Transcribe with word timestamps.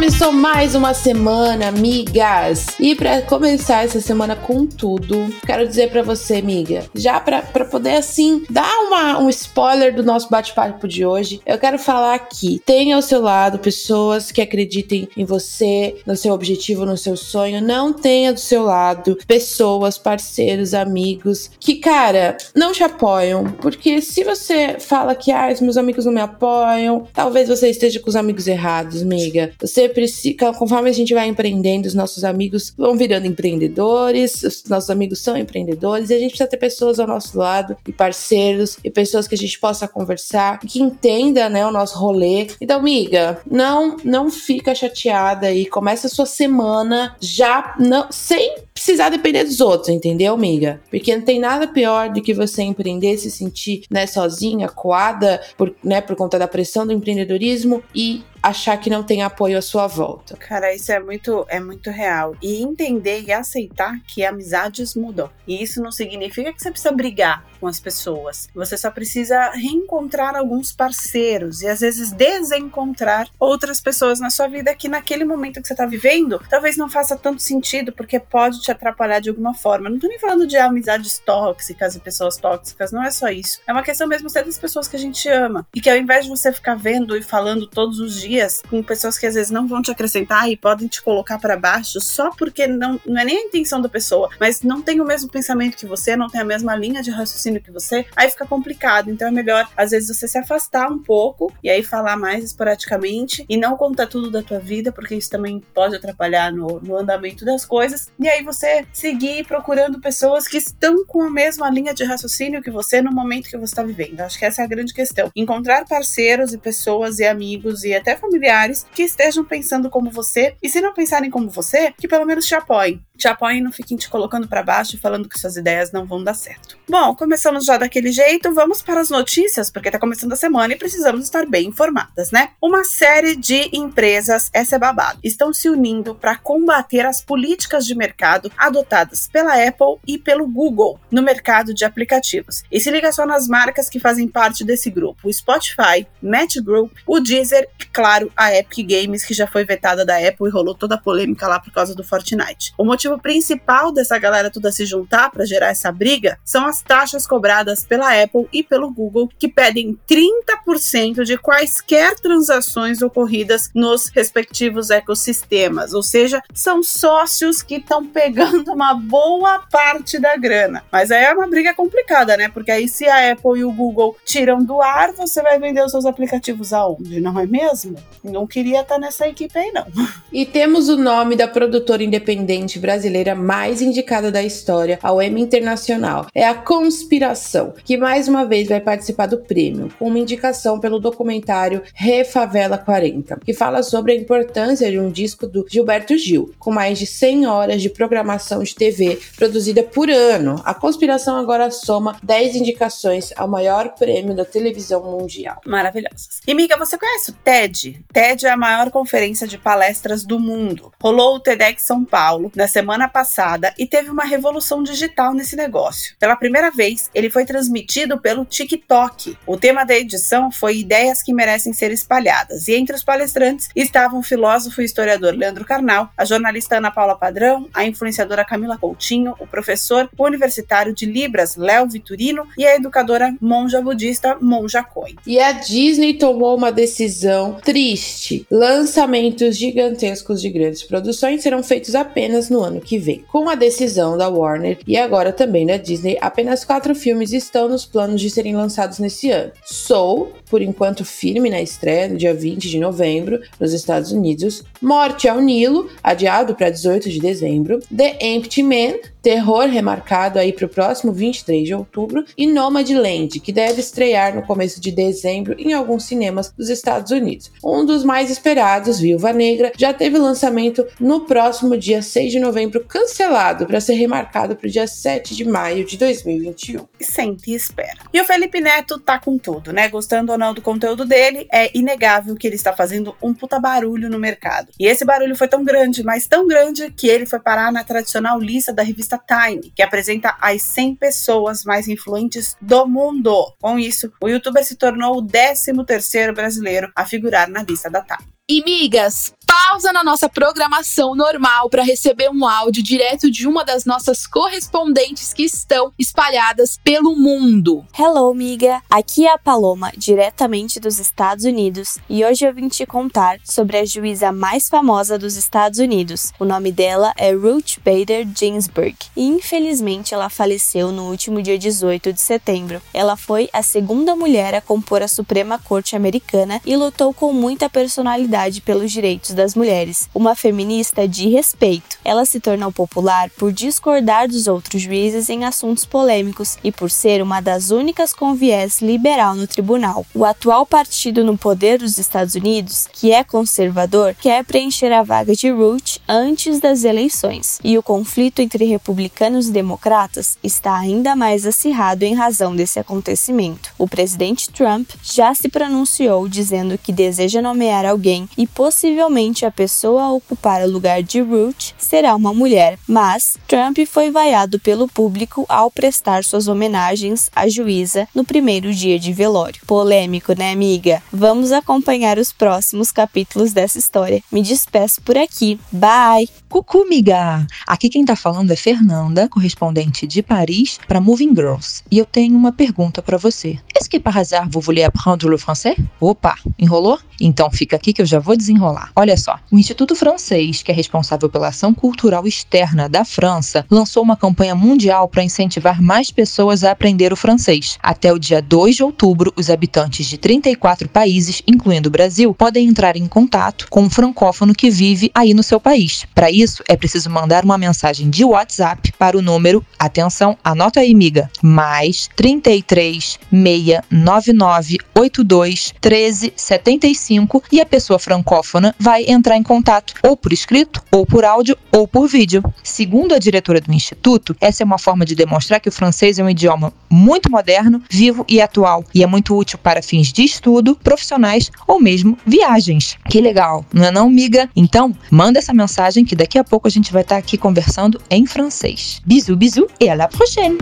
Começou 0.00 0.32
mais 0.32 0.74
uma 0.74 0.94
semana, 0.94 1.68
amigas. 1.68 2.68
E 2.80 2.94
para 2.94 3.20
começar 3.20 3.84
essa 3.84 4.00
semana 4.00 4.34
com 4.34 4.66
tudo, 4.66 5.28
quero 5.44 5.68
dizer 5.68 5.90
para 5.90 6.02
você, 6.02 6.36
amiga, 6.36 6.84
já 6.94 7.20
para 7.20 7.42
poder 7.42 7.96
assim 7.96 8.42
dar 8.48 8.78
uma, 8.78 9.18
um 9.18 9.28
spoiler 9.28 9.94
do 9.94 10.02
nosso 10.02 10.30
bate-papo 10.30 10.88
de 10.88 11.04
hoje, 11.04 11.42
eu 11.44 11.58
quero 11.58 11.78
falar 11.78 12.14
aqui: 12.14 12.62
tenha 12.64 12.96
ao 12.96 13.02
seu 13.02 13.20
lado 13.20 13.58
pessoas 13.58 14.32
que 14.32 14.40
acreditem 14.40 15.06
em 15.14 15.26
você, 15.26 15.96
no 16.06 16.16
seu 16.16 16.32
objetivo, 16.32 16.86
no 16.86 16.96
seu 16.96 17.14
sonho. 17.14 17.60
Não 17.60 17.92
tenha 17.92 18.32
do 18.32 18.40
seu 18.40 18.62
lado 18.62 19.18
pessoas, 19.26 19.98
parceiros, 19.98 20.72
amigos 20.72 21.50
que, 21.60 21.74
cara, 21.74 22.38
não 22.56 22.72
te 22.72 22.82
apoiam. 22.82 23.44
Porque 23.60 24.00
se 24.00 24.24
você 24.24 24.76
fala 24.80 25.14
que 25.14 25.30
ah, 25.30 25.54
meus 25.60 25.76
amigos 25.76 26.06
não 26.06 26.12
me 26.14 26.22
apoiam, 26.22 27.06
talvez 27.12 27.50
você 27.50 27.68
esteja 27.68 28.00
com 28.00 28.08
os 28.08 28.16
amigos 28.16 28.48
errados, 28.48 29.02
amiga. 29.02 29.52
Você 29.60 29.89
precisa 29.90 30.52
conforme 30.54 30.88
a 30.90 30.92
gente 30.92 31.14
vai 31.14 31.28
empreendendo, 31.28 31.86
os 31.86 31.94
nossos 31.94 32.24
amigos 32.24 32.72
vão 32.76 32.96
virando 32.96 33.26
empreendedores, 33.26 34.42
os 34.42 34.64
nossos 34.64 34.90
amigos 34.90 35.20
são 35.20 35.36
empreendedores, 35.36 36.10
e 36.10 36.14
a 36.14 36.18
gente 36.18 36.30
precisa 36.30 36.48
ter 36.48 36.56
pessoas 36.56 36.98
ao 36.98 37.06
nosso 37.06 37.38
lado, 37.38 37.76
e 37.86 37.92
parceiros, 37.92 38.78
e 38.82 38.90
pessoas 38.90 39.26
que 39.26 39.34
a 39.34 39.38
gente 39.38 39.58
possa 39.58 39.86
conversar, 39.86 40.58
que 40.60 40.80
entenda, 40.80 41.48
né, 41.48 41.66
o 41.66 41.72
nosso 41.72 41.98
rolê. 41.98 42.48
Então, 42.60 42.78
amiga, 42.78 43.40
não, 43.50 43.96
não 44.04 44.30
fica 44.30 44.74
chateada 44.74 45.52
e 45.52 45.66
começa 45.66 46.06
a 46.06 46.10
sua 46.10 46.26
semana 46.26 47.16
já 47.20 47.74
não, 47.78 48.06
sem 48.10 48.54
precisar 48.80 49.10
depender 49.10 49.44
dos 49.44 49.60
outros, 49.60 49.90
entendeu, 49.90 50.32
amiga? 50.32 50.80
Porque 50.90 51.14
não 51.14 51.22
tem 51.22 51.38
nada 51.38 51.68
pior 51.68 52.08
do 52.08 52.22
que 52.22 52.32
você 52.32 52.62
empreender, 52.62 53.18
se 53.18 53.30
sentir, 53.30 53.82
né, 53.90 54.06
sozinha, 54.06 54.70
coada, 54.70 55.38
por, 55.54 55.74
né, 55.84 56.00
por 56.00 56.16
conta 56.16 56.38
da 56.38 56.48
pressão 56.48 56.86
do 56.86 56.92
empreendedorismo 56.92 57.82
e 57.94 58.24
achar 58.42 58.76
que 58.78 58.90
não 58.90 59.02
tem 59.02 59.22
apoio 59.22 59.58
à 59.58 59.62
sua 59.62 59.86
volta. 59.86 60.36
Cara, 60.36 60.74
isso 60.74 60.90
é 60.90 60.98
muito, 60.98 61.44
é 61.48 61.60
muito 61.60 61.90
real. 61.90 62.34
E 62.42 62.62
entender 62.62 63.22
e 63.22 63.32
aceitar 63.32 64.00
que 64.06 64.24
amizades 64.24 64.94
mudam. 64.94 65.30
E 65.46 65.62
isso 65.62 65.82
não 65.82 65.92
significa 65.92 66.52
que 66.52 66.62
você 66.62 66.70
precisa 66.70 66.92
brigar 66.92 67.44
com 67.60 67.66
as 67.66 67.78
pessoas. 67.78 68.48
Você 68.54 68.76
só 68.76 68.90
precisa 68.90 69.50
reencontrar 69.50 70.34
alguns 70.34 70.72
parceiros 70.72 71.60
e 71.60 71.68
às 71.68 71.80
vezes 71.80 72.12
desencontrar 72.12 73.28
outras 73.38 73.80
pessoas 73.80 74.18
na 74.18 74.30
sua 74.30 74.48
vida 74.48 74.74
que 74.74 74.88
naquele 74.88 75.24
momento 75.24 75.60
que 75.60 75.68
você 75.68 75.74
está 75.74 75.84
vivendo, 75.84 76.40
talvez 76.48 76.76
não 76.76 76.88
faça 76.88 77.16
tanto 77.16 77.42
sentido 77.42 77.92
porque 77.92 78.18
pode 78.18 78.62
te 78.62 78.69
atrapalhar 78.72 79.20
de 79.20 79.28
alguma 79.28 79.54
forma. 79.54 79.90
Não 79.90 79.98
tô 79.98 80.08
nem 80.08 80.18
falando 80.18 80.46
de 80.46 80.56
amizades 80.56 81.18
tóxicas 81.18 81.94
e 81.94 82.00
pessoas 82.00 82.36
tóxicas, 82.36 82.92
não 82.92 83.02
é 83.02 83.10
só 83.10 83.28
isso. 83.28 83.60
É 83.66 83.72
uma 83.72 83.82
questão 83.82 84.06
mesmo 84.06 84.28
ser 84.28 84.44
das 84.44 84.58
pessoas 84.58 84.88
que 84.88 84.96
a 84.96 84.98
gente 84.98 85.28
ama 85.28 85.66
e 85.74 85.80
que 85.80 85.90
ao 85.90 85.96
invés 85.96 86.24
de 86.24 86.30
você 86.30 86.52
ficar 86.52 86.74
vendo 86.74 87.16
e 87.16 87.22
falando 87.22 87.66
todos 87.66 87.98
os 87.98 88.20
dias 88.20 88.30
dias 88.30 88.62
com 88.68 88.82
pessoas 88.82 89.18
que 89.18 89.26
às 89.26 89.34
vezes 89.34 89.50
não 89.50 89.66
vão 89.66 89.82
te 89.82 89.90
acrescentar 89.90 90.48
e 90.48 90.56
podem 90.56 90.88
te 90.88 91.02
colocar 91.02 91.38
para 91.38 91.56
baixo 91.56 92.00
só 92.00 92.30
porque 92.30 92.66
não, 92.66 93.00
não 93.04 93.20
é 93.20 93.24
nem 93.24 93.38
a 93.38 93.42
intenção 93.42 93.80
da 93.80 93.88
pessoa, 93.88 94.30
mas 94.38 94.62
não 94.62 94.80
tem 94.80 95.00
o 95.00 95.04
mesmo 95.04 95.28
pensamento 95.28 95.76
que 95.76 95.86
você, 95.86 96.16
não 96.16 96.28
tem 96.28 96.40
a 96.40 96.44
mesma 96.44 96.74
linha 96.76 97.02
de 97.02 97.10
raciocínio 97.10 97.60
que 97.60 97.70
você, 97.70 98.06
aí 98.14 98.30
fica 98.30 98.46
complicado. 98.46 99.10
Então 99.10 99.28
é 99.28 99.30
melhor, 99.30 99.68
às 99.76 99.90
vezes, 99.90 100.16
você 100.16 100.28
se 100.28 100.38
afastar 100.38 100.90
um 100.90 100.98
pouco 100.98 101.52
e 101.62 101.68
aí 101.68 101.82
falar 101.82 102.16
mais 102.16 102.44
esporadicamente 102.44 103.44
e 103.48 103.56
não 103.56 103.76
contar 103.76 104.06
tudo 104.06 104.30
da 104.30 104.42
tua 104.42 104.58
vida, 104.58 104.92
porque 104.92 105.14
isso 105.14 105.30
também 105.30 105.62
pode 105.74 105.96
atrapalhar 105.96 106.52
no, 106.52 106.80
no 106.80 106.96
andamento 106.96 107.44
das 107.44 107.64
coisas. 107.64 108.10
E 108.18 108.28
aí 108.28 108.42
você 108.42 108.59
seguir 108.92 109.46
procurando 109.46 110.00
pessoas 110.00 110.46
que 110.46 110.58
estão 110.58 111.04
com 111.06 111.22
a 111.22 111.30
mesma 111.30 111.70
linha 111.70 111.94
de 111.94 112.04
raciocínio 112.04 112.62
que 112.62 112.70
você 112.70 113.00
no 113.00 113.12
momento 113.12 113.48
que 113.48 113.56
você 113.56 113.72
está 113.72 113.82
vivendo. 113.82 114.20
Acho 114.20 114.38
que 114.38 114.44
essa 114.44 114.62
é 114.62 114.64
a 114.64 114.68
grande 114.68 114.92
questão. 114.92 115.30
Encontrar 115.34 115.86
parceiros 115.86 116.52
e 116.52 116.58
pessoas 116.58 117.18
e 117.18 117.26
amigos 117.26 117.84
e 117.84 117.94
até 117.94 118.16
familiares 118.16 118.86
que 118.92 119.02
estejam 119.02 119.44
pensando 119.44 119.90
como 119.90 120.10
você 120.10 120.54
e 120.62 120.68
se 120.68 120.80
não 120.80 120.94
pensarem 120.94 121.30
como 121.30 121.48
você, 121.48 121.92
que 121.92 122.08
pelo 122.08 122.26
menos 122.26 122.46
te 122.46 122.54
apoiem 122.54 123.02
te 123.20 123.28
apoiem 123.28 123.62
não 123.62 123.70
fiquem 123.70 123.96
te 123.96 124.08
colocando 124.08 124.48
para 124.48 124.62
baixo 124.62 124.96
e 124.96 124.98
falando 124.98 125.28
que 125.28 125.38
suas 125.38 125.56
ideias 125.56 125.92
não 125.92 126.06
vão 126.06 126.24
dar 126.24 126.34
certo. 126.34 126.78
Bom, 126.88 127.14
começamos 127.14 127.64
já 127.64 127.76
daquele 127.76 128.10
jeito, 128.10 128.52
vamos 128.52 128.82
para 128.82 129.00
as 129.00 129.10
notícias, 129.10 129.70
porque 129.70 129.90
tá 129.90 129.98
começando 129.98 130.32
a 130.32 130.36
semana 130.36 130.72
e 130.72 130.78
precisamos 130.78 131.24
estar 131.24 131.46
bem 131.46 131.68
informadas, 131.68 132.30
né? 132.30 132.50
Uma 132.60 132.82
série 132.82 133.36
de 133.36 133.70
empresas, 133.72 134.50
essa 134.52 134.76
é 134.76 134.78
babado, 134.78 135.20
estão 135.22 135.52
se 135.52 135.68
unindo 135.68 136.14
para 136.14 136.36
combater 136.36 137.04
as 137.04 137.20
políticas 137.20 137.86
de 137.86 137.94
mercado 137.94 138.50
adotadas 138.56 139.28
pela 139.28 139.54
Apple 139.54 139.98
e 140.06 140.18
pelo 140.18 140.48
Google 140.48 140.98
no 141.10 141.22
mercado 141.22 141.74
de 141.74 141.84
aplicativos. 141.84 142.64
E 142.72 142.80
se 142.80 142.90
liga 142.90 143.12
só 143.12 143.26
nas 143.26 143.46
marcas 143.46 143.88
que 143.88 144.00
fazem 144.00 144.26
parte 144.26 144.64
desse 144.64 144.90
grupo: 144.90 145.28
o 145.28 145.32
Spotify, 145.32 146.06
Match 146.22 146.56
Group, 146.56 146.92
o 147.06 147.20
Deezer 147.20 147.68
e, 147.78 147.84
claro, 147.84 148.32
a 148.36 148.54
Epic 148.56 148.88
Games, 148.88 149.24
que 149.24 149.34
já 149.34 149.46
foi 149.46 149.64
vetada 149.64 150.04
da 150.04 150.16
Apple 150.16 150.48
e 150.48 150.50
rolou 150.50 150.74
toda 150.74 150.94
a 150.94 150.98
polêmica 150.98 151.46
lá 151.46 151.60
por 151.60 151.72
causa 151.72 151.94
do 151.94 152.02
Fortnite. 152.02 152.72
O 152.78 152.84
motivo 152.84 153.09
motivo 153.10 153.18
principal 153.18 153.92
dessa 153.92 154.18
galera 154.18 154.50
toda 154.50 154.70
se 154.70 154.84
juntar 154.84 155.30
para 155.30 155.44
gerar 155.44 155.68
essa 155.68 155.90
briga 155.90 156.38
são 156.44 156.66
as 156.66 156.82
taxas 156.82 157.26
cobradas 157.26 157.84
pela 157.84 158.22
Apple 158.22 158.48
e 158.52 158.62
pelo 158.62 158.90
Google, 158.90 159.28
que 159.38 159.48
pedem 159.48 159.98
30% 160.08 161.24
de 161.24 161.36
quaisquer 161.36 162.14
transações 162.16 163.02
ocorridas 163.02 163.70
nos 163.74 164.08
respectivos 164.08 164.90
ecossistemas. 164.90 165.92
Ou 165.92 166.02
seja, 166.02 166.42
são 166.54 166.82
sócios 166.82 167.62
que 167.62 167.76
estão 167.76 168.06
pegando 168.06 168.72
uma 168.72 168.94
boa 168.94 169.60
parte 169.70 170.18
da 170.18 170.36
grana. 170.36 170.84
Mas 170.90 171.10
aí 171.10 171.24
é 171.24 171.32
uma 171.32 171.48
briga 171.48 171.74
complicada, 171.74 172.36
né? 172.36 172.48
Porque 172.48 172.70
aí 172.70 172.88
se 172.88 173.06
a 173.06 173.32
Apple 173.32 173.60
e 173.60 173.64
o 173.64 173.72
Google 173.72 174.16
tiram 174.24 174.62
do 174.62 174.80
ar, 174.80 175.12
você 175.12 175.42
vai 175.42 175.58
vender 175.58 175.84
os 175.84 175.90
seus 175.90 176.06
aplicativos 176.06 176.72
aonde, 176.72 177.20
não 177.20 177.38
é 177.38 177.46
mesmo? 177.46 177.96
Não 178.22 178.46
queria 178.46 178.82
estar 178.82 178.98
nessa 178.98 179.26
equipe 179.26 179.58
aí, 179.58 179.72
não. 179.72 179.86
E 180.32 180.44
temos 180.44 180.88
o 180.88 180.96
nome 180.96 181.36
da 181.36 181.48
produtora 181.48 182.02
independente 182.02 182.78
brasileira 182.78 182.99
brasileira 183.00 183.34
mais 183.34 183.80
indicada 183.80 184.30
da 184.30 184.42
história 184.42 184.98
ao 185.02 185.22
Emmy 185.22 185.40
Internacional. 185.40 186.26
É 186.34 186.46
a 186.46 186.54
Conspiração, 186.54 187.72
que 187.82 187.96
mais 187.96 188.28
uma 188.28 188.44
vez 188.44 188.68
vai 188.68 188.78
participar 188.78 189.24
do 189.24 189.38
prêmio, 189.38 189.90
com 189.98 190.08
uma 190.08 190.18
indicação 190.18 190.78
pelo 190.78 191.00
documentário 191.00 191.82
Refavela 191.94 192.76
40, 192.76 193.40
que 193.42 193.54
fala 193.54 193.82
sobre 193.82 194.12
a 194.12 194.16
importância 194.16 194.90
de 194.90 194.98
um 194.98 195.10
disco 195.10 195.46
do 195.46 195.64
Gilberto 195.66 196.16
Gil, 196.18 196.52
com 196.58 196.70
mais 196.70 196.98
de 196.98 197.06
100 197.06 197.46
horas 197.46 197.80
de 197.80 197.88
programação 197.88 198.62
de 198.62 198.74
TV 198.74 199.18
produzida 199.34 199.82
por 199.82 200.10
ano. 200.10 200.60
A 200.64 200.74
Conspiração 200.74 201.36
agora 201.36 201.70
soma 201.70 202.18
10 202.22 202.56
indicações 202.56 203.32
ao 203.34 203.48
maior 203.48 203.94
prêmio 203.94 204.34
da 204.34 204.44
televisão 204.44 205.02
mundial. 205.02 205.58
Maravilhosas. 205.66 206.40
E 206.46 206.52
Miga, 206.52 206.76
você 206.76 206.98
conhece 206.98 207.30
o 207.30 207.34
TED? 207.34 208.04
TED 208.12 208.46
é 208.46 208.50
a 208.50 208.56
maior 208.56 208.90
conferência 208.90 209.48
de 209.48 209.56
palestras 209.56 210.22
do 210.22 210.38
mundo. 210.38 210.92
Rolou 211.02 211.36
o 211.36 211.40
TEDx 211.40 211.82
São 211.82 212.04
Paulo 212.04 212.52
na 212.54 212.68
semana 212.68 212.89
semana 212.90 213.08
passada 213.08 213.72
e 213.78 213.86
teve 213.86 214.10
uma 214.10 214.24
revolução 214.24 214.82
digital 214.82 215.32
nesse 215.32 215.54
negócio. 215.54 216.16
Pela 216.18 216.34
primeira 216.34 216.72
vez, 216.72 217.08
ele 217.14 217.30
foi 217.30 217.44
transmitido 217.44 218.18
pelo 218.20 218.44
TikTok. 218.44 219.38
O 219.46 219.56
tema 219.56 219.84
da 219.84 219.94
edição 219.94 220.50
foi 220.50 220.78
Ideias 220.78 221.22
que 221.22 221.32
merecem 221.32 221.72
ser 221.72 221.92
espalhadas, 221.92 222.66
e 222.66 222.74
entre 222.74 222.96
os 222.96 223.04
palestrantes 223.04 223.68
estavam 223.76 224.18
o 224.18 224.24
filósofo 224.24 224.82
e 224.82 224.84
historiador 224.84 225.34
Leandro 225.34 225.64
Carnal, 225.64 226.10
a 226.16 226.24
jornalista 226.24 226.78
Ana 226.78 226.90
Paula 226.90 227.16
Padrão, 227.16 227.68
a 227.72 227.84
influenciadora 227.84 228.44
Camila 228.44 228.76
Coutinho, 228.76 229.36
o 229.38 229.46
professor 229.46 230.10
universitário 230.18 230.92
de 230.92 231.06
Libras 231.06 231.54
Léo 231.54 231.88
Vitorino 231.88 232.48
e 232.58 232.66
a 232.66 232.74
educadora 232.74 233.32
monja 233.40 233.80
budista 233.80 234.36
Monja 234.40 234.82
Coin. 234.82 235.14
E 235.24 235.38
a 235.38 235.52
Disney 235.52 236.14
tomou 236.14 236.56
uma 236.56 236.72
decisão 236.72 237.52
triste. 237.62 238.44
Lançamentos 238.50 239.56
gigantescos 239.56 240.40
de 240.40 240.50
grandes 240.50 240.82
produções 240.82 241.40
serão 241.40 241.62
feitos 241.62 241.94
apenas 241.94 242.50
no 242.50 242.60
ano 242.60 242.79
ano 242.80 242.86
que 242.86 242.98
vem. 242.98 243.24
Com 243.30 243.48
a 243.48 243.54
decisão 243.54 244.16
da 244.16 244.28
Warner 244.28 244.78
e 244.86 244.96
agora 244.96 245.32
também 245.32 245.66
da 245.66 245.76
Disney, 245.76 246.16
apenas 246.20 246.64
quatro 246.64 246.94
filmes 246.94 247.32
estão 247.32 247.68
nos 247.68 247.84
planos 247.84 248.20
de 248.20 248.30
serem 248.30 248.56
lançados 248.56 248.98
nesse 248.98 249.30
ano. 249.30 249.52
Soul, 249.64 250.32
por 250.48 250.62
enquanto 250.62 251.04
firme 251.04 251.50
na 251.50 251.60
estreia, 251.60 252.08
no 252.08 252.16
dia 252.16 252.34
20 252.34 252.68
de 252.68 252.78
novembro, 252.78 253.40
nos 253.60 253.72
Estados 253.72 254.10
Unidos. 254.10 254.64
Morte 254.80 255.28
ao 255.28 255.40
Nilo, 255.40 255.88
adiado 256.02 256.54
para 256.54 256.70
18 256.70 257.10
de 257.10 257.20
dezembro. 257.20 257.80
The 257.94 258.18
Empty 258.20 258.62
Man, 258.62 258.94
terror 259.22 259.66
remarcado 259.68 260.38
aí 260.38 260.52
para 260.52 260.66
o 260.66 260.68
próximo 260.68 261.12
23 261.12 261.66
de 261.66 261.74
outubro. 261.74 262.24
E 262.36 262.46
Nomadland, 262.46 263.38
que 263.40 263.52
deve 263.52 263.80
estrear 263.80 264.34
no 264.34 264.42
começo 264.42 264.80
de 264.80 264.90
dezembro 264.90 265.54
em 265.58 265.72
alguns 265.72 266.04
cinemas 266.04 266.52
dos 266.56 266.68
Estados 266.68 267.12
Unidos. 267.12 267.50
Um 267.62 267.84
dos 267.84 268.02
mais 268.02 268.30
esperados, 268.30 268.98
Viúva 268.98 269.32
Negra, 269.32 269.72
já 269.76 269.92
teve 269.92 270.18
lançamento 270.18 270.86
no 270.98 271.20
próximo 271.20 271.76
dia 271.76 272.02
6 272.02 272.32
de 272.32 272.40
novembro, 272.40 272.59
cancelado 272.68 273.66
para 273.66 273.80
ser 273.80 273.94
remarcado 273.94 274.56
para 274.56 274.66
o 274.66 274.70
dia 274.70 274.86
7 274.86 275.34
de 275.34 275.44
maio 275.44 275.84
de 275.84 275.96
2021. 275.96 276.86
Sente 277.00 277.52
e 277.52 277.54
espera. 277.54 278.00
E 278.12 278.20
o 278.20 278.24
Felipe 278.24 278.60
Neto 278.60 278.98
tá 278.98 279.18
com 279.18 279.38
tudo, 279.38 279.72
né? 279.72 279.88
Gostando 279.88 280.32
ou 280.32 280.38
não 280.38 280.52
do 280.52 280.60
conteúdo 280.60 281.04
dele, 281.04 281.46
é 281.52 281.70
inegável 281.76 282.34
que 282.36 282.46
ele 282.46 282.56
está 282.56 282.72
fazendo 282.72 283.16
um 283.22 283.32
puta 283.32 283.58
barulho 283.58 284.10
no 284.10 284.18
mercado. 284.18 284.68
E 284.78 284.86
esse 284.86 285.04
barulho 285.04 285.36
foi 285.36 285.48
tão 285.48 285.64
grande, 285.64 286.02
mas 286.02 286.26
tão 286.26 286.46
grande, 286.46 286.90
que 286.90 287.08
ele 287.08 287.26
foi 287.26 287.40
parar 287.40 287.72
na 287.72 287.84
tradicional 287.84 288.38
lista 288.38 288.72
da 288.72 288.82
revista 288.82 289.18
Time, 289.18 289.72
que 289.74 289.82
apresenta 289.82 290.36
as 290.40 290.62
100 290.62 290.96
pessoas 290.96 291.64
mais 291.64 291.88
influentes 291.88 292.56
do 292.60 292.86
mundo. 292.86 293.54
Com 293.60 293.78
isso, 293.78 294.12
o 294.20 294.28
youtuber 294.28 294.64
se 294.64 294.76
tornou 294.76 295.16
o 295.16 295.22
13 295.22 295.72
terceiro 295.86 296.34
brasileiro 296.34 296.90
a 296.94 297.06
figurar 297.06 297.48
na 297.48 297.62
lista 297.62 297.88
da 297.90 298.02
Time. 298.02 298.28
E 298.52 298.64
migas, 298.64 299.32
pausa 299.50 299.92
na 299.92 300.04
nossa 300.04 300.28
programação 300.28 301.12
normal 301.16 301.68
para 301.68 301.82
receber 301.82 302.30
um 302.30 302.46
áudio 302.46 302.84
direto 302.84 303.28
de 303.28 303.48
uma 303.48 303.64
das 303.64 303.84
nossas 303.84 304.24
correspondentes 304.24 305.32
que 305.32 305.42
estão 305.42 305.92
espalhadas 305.98 306.78
pelo 306.84 307.16
mundo. 307.16 307.84
Hello, 307.98 308.32
miga! 308.32 308.80
Aqui 308.88 309.26
é 309.26 309.32
a 309.32 309.38
Paloma, 309.38 309.90
diretamente 309.96 310.78
dos 310.78 311.00
Estados 311.00 311.44
Unidos, 311.44 311.98
e 312.08 312.24
hoje 312.24 312.44
eu 312.44 312.54
vim 312.54 312.68
te 312.68 312.86
contar 312.86 313.38
sobre 313.42 313.78
a 313.78 313.84
juíza 313.84 314.30
mais 314.30 314.68
famosa 314.68 315.18
dos 315.18 315.34
Estados 315.34 315.80
Unidos. 315.80 316.32
O 316.38 316.44
nome 316.44 316.70
dela 316.70 317.12
é 317.16 317.32
Ruth 317.32 317.78
Bader 317.84 318.28
Ginsburg, 318.32 318.96
e 319.16 319.26
infelizmente 319.26 320.14
ela 320.14 320.28
faleceu 320.28 320.92
no 320.92 321.10
último 321.10 321.42
dia 321.42 321.58
18 321.58 322.12
de 322.12 322.20
setembro. 322.20 322.80
Ela 322.94 323.16
foi 323.16 323.48
a 323.52 323.64
segunda 323.64 324.14
mulher 324.14 324.54
a 324.54 324.60
compor 324.60 325.02
a 325.02 325.08
Suprema 325.08 325.58
Corte 325.58 325.96
Americana 325.96 326.60
e 326.64 326.76
lutou 326.76 327.12
com 327.12 327.32
muita 327.32 327.68
personalidade 327.68 328.60
pelos 328.60 328.92
direitos 328.92 329.39
das 329.40 329.54
mulheres, 329.54 330.06
uma 330.14 330.34
feminista 330.34 331.08
de 331.08 331.30
respeito. 331.30 331.96
Ela 332.04 332.26
se 332.26 332.38
tornou 332.38 332.70
popular 332.70 333.30
por 333.30 333.50
discordar 333.50 334.28
dos 334.28 334.46
outros 334.46 334.82
juízes 334.82 335.30
em 335.30 335.46
assuntos 335.46 335.86
polêmicos 335.86 336.58
e 336.62 336.70
por 336.70 336.90
ser 336.90 337.22
uma 337.22 337.40
das 337.40 337.70
únicas 337.70 338.12
com 338.12 338.34
viés 338.34 338.82
liberal 338.82 339.34
no 339.34 339.46
tribunal. 339.46 340.04
O 340.14 340.26
atual 340.26 340.66
partido 340.66 341.24
no 341.24 341.38
poder 341.38 341.78
dos 341.78 341.96
Estados 341.96 342.34
Unidos, 342.34 342.86
que 342.92 343.12
é 343.12 343.24
conservador, 343.24 344.14
quer 344.20 344.44
preencher 344.44 344.92
a 344.92 345.02
vaga 345.02 345.34
de 345.34 345.48
Ruth 345.48 345.96
antes 346.06 346.60
das 346.60 346.84
eleições, 346.84 347.58
e 347.64 347.78
o 347.78 347.82
conflito 347.82 348.40
entre 348.40 348.66
republicanos 348.66 349.48
e 349.48 349.52
democratas 349.52 350.36
está 350.42 350.76
ainda 350.76 351.16
mais 351.16 351.46
acirrado 351.46 352.02
em 352.02 352.12
razão 352.14 352.54
desse 352.54 352.78
acontecimento. 352.78 353.72
O 353.78 353.88
presidente 353.88 354.50
Trump 354.50 354.90
já 355.02 355.34
se 355.34 355.48
pronunciou 355.48 356.28
dizendo 356.28 356.76
que 356.76 356.92
deseja 356.92 357.40
nomear 357.40 357.86
alguém 357.86 358.28
e 358.36 358.46
possivelmente 358.46 359.29
a 359.46 359.50
pessoa 359.50 360.02
a 360.02 360.12
ocupar 360.12 360.62
o 360.62 360.70
lugar 360.70 361.02
de 361.02 361.20
Ruth 361.20 361.72
será 361.78 362.14
uma 362.14 362.34
mulher, 362.34 362.78
mas 362.86 363.36
Trump 363.46 363.78
foi 363.86 364.10
vaiado 364.10 364.58
pelo 364.58 364.88
público 364.88 365.46
ao 365.48 365.70
prestar 365.70 366.24
suas 366.24 366.48
homenagens 366.48 367.30
à 367.34 367.48
juíza 367.48 368.06
no 368.14 368.24
primeiro 368.24 368.74
dia 368.74 368.98
de 368.98 369.12
velório. 369.12 369.62
Polêmico, 369.66 370.32
né, 370.36 370.52
amiga? 370.52 371.02
Vamos 371.12 371.52
acompanhar 371.52 372.18
os 372.18 372.32
próximos 372.32 372.90
capítulos 372.90 373.52
dessa 373.52 373.78
história. 373.78 374.22
Me 374.30 374.42
despeço 374.42 375.00
por 375.02 375.16
aqui. 375.16 375.58
Bye! 375.70 376.28
Cucu, 376.48 376.84
miga! 376.88 377.46
Aqui 377.66 377.88
quem 377.88 378.04
tá 378.04 378.16
falando 378.16 378.50
é 378.50 378.56
Fernanda, 378.56 379.28
correspondente 379.28 380.06
de 380.06 380.22
Paris 380.22 380.80
para 380.88 381.00
Moving 381.00 381.34
Girls. 381.34 381.82
E 381.90 381.98
eu 381.98 382.04
tenho 382.04 382.36
uma 382.36 382.50
pergunta 382.52 383.00
para 383.00 383.16
você. 383.16 383.58
Est-ce 383.74 383.88
que 383.88 384.00
par 384.00 384.16
hasard 384.16 384.50
vous 384.50 384.60
voulez 384.60 384.84
apprendre 384.84 385.28
le 385.28 385.38
français? 385.38 385.76
Opa, 386.00 386.34
enrolou? 386.58 386.98
Então 387.20 387.50
fica 387.50 387.76
aqui 387.76 387.92
que 387.92 388.02
eu 388.02 388.06
já 388.06 388.18
vou 388.18 388.36
desenrolar. 388.36 388.90
Olha 388.96 389.16
só, 389.20 389.38
o 389.50 389.58
Instituto 389.58 389.94
Francês, 389.94 390.62
que 390.62 390.72
é 390.72 390.74
responsável 390.74 391.28
pela 391.28 391.48
ação 391.48 391.72
cultural 391.72 392.26
externa 392.26 392.88
da 392.88 393.04
França, 393.04 393.64
lançou 393.70 394.02
uma 394.02 394.16
campanha 394.16 394.54
mundial 394.54 395.08
para 395.08 395.22
incentivar 395.22 395.80
mais 395.80 396.10
pessoas 396.10 396.64
a 396.64 396.70
aprender 396.70 397.12
o 397.12 397.16
francês. 397.16 397.78
Até 397.82 398.12
o 398.12 398.18
dia 398.18 398.42
2 398.42 398.76
de 398.76 398.82
outubro, 398.82 399.32
os 399.36 399.50
habitantes 399.50 400.06
de 400.06 400.18
34 400.18 400.88
países, 400.88 401.42
incluindo 401.46 401.88
o 401.88 401.92
Brasil, 401.92 402.34
podem 402.34 402.68
entrar 402.68 402.96
em 402.96 403.06
contato 403.06 403.66
com 403.68 403.82
um 403.82 403.90
francófono 403.90 404.54
que 404.54 404.70
vive 404.70 405.10
aí 405.14 405.34
no 405.34 405.42
seu 405.42 405.60
país. 405.60 406.06
Para 406.14 406.30
isso, 406.30 406.62
é 406.68 406.76
preciso 406.76 407.10
mandar 407.10 407.44
uma 407.44 407.58
mensagem 407.58 408.08
de 408.08 408.24
WhatsApp 408.24 408.92
para 408.98 409.16
o 409.16 409.22
número, 409.22 409.64
atenção, 409.78 410.36
anota 410.42 410.80
aí, 410.80 410.94
miga, 410.94 411.30
mais 411.42 412.08
33 412.16 413.18
699 413.30 414.78
82 414.94 415.74
13 415.80 416.32
75 416.36 417.42
e 417.52 417.60
a 417.60 417.66
pessoa 417.66 417.98
francófona 417.98 418.74
vai 418.78 419.04
entrar 419.10 419.36
em 419.36 419.42
contato 419.42 419.94
ou 420.02 420.16
por 420.16 420.32
escrito, 420.32 420.82
ou 420.90 421.06
por 421.06 421.24
áudio, 421.24 421.56
ou 421.72 421.86
por 421.86 422.08
vídeo. 422.08 422.42
Segundo 422.62 423.14
a 423.14 423.18
diretora 423.18 423.60
do 423.60 423.72
Instituto, 423.72 424.36
essa 424.40 424.62
é 424.62 424.66
uma 424.66 424.78
forma 424.78 425.04
de 425.04 425.14
demonstrar 425.14 425.60
que 425.60 425.68
o 425.68 425.72
francês 425.72 426.18
é 426.18 426.24
um 426.24 426.30
idioma 426.30 426.72
muito 426.88 427.30
moderno, 427.30 427.82
vivo 427.90 428.24
e 428.28 428.40
atual, 428.40 428.84
e 428.94 429.02
é 429.02 429.06
muito 429.06 429.36
útil 429.36 429.58
para 429.58 429.82
fins 429.82 430.12
de 430.12 430.22
estudo, 430.22 430.76
profissionais 430.76 431.50
ou 431.66 431.80
mesmo 431.80 432.18
viagens. 432.26 432.96
Que 433.08 433.20
legal, 433.20 433.64
não 433.72 433.84
é 433.84 433.90
não, 433.90 434.10
miga? 434.10 434.48
Então, 434.54 434.94
manda 435.10 435.38
essa 435.38 435.52
mensagem 435.52 436.04
que 436.04 436.16
daqui 436.16 436.38
a 436.38 436.44
pouco 436.44 436.68
a 436.68 436.70
gente 436.70 436.92
vai 436.92 437.02
estar 437.02 437.16
aqui 437.16 437.36
conversando 437.36 438.00
em 438.10 438.26
francês. 438.26 439.00
Bisous, 439.04 439.36
bisous 439.36 439.66
e 439.80 439.88
à 439.88 439.94
la 439.94 440.08
prochaine! 440.08 440.58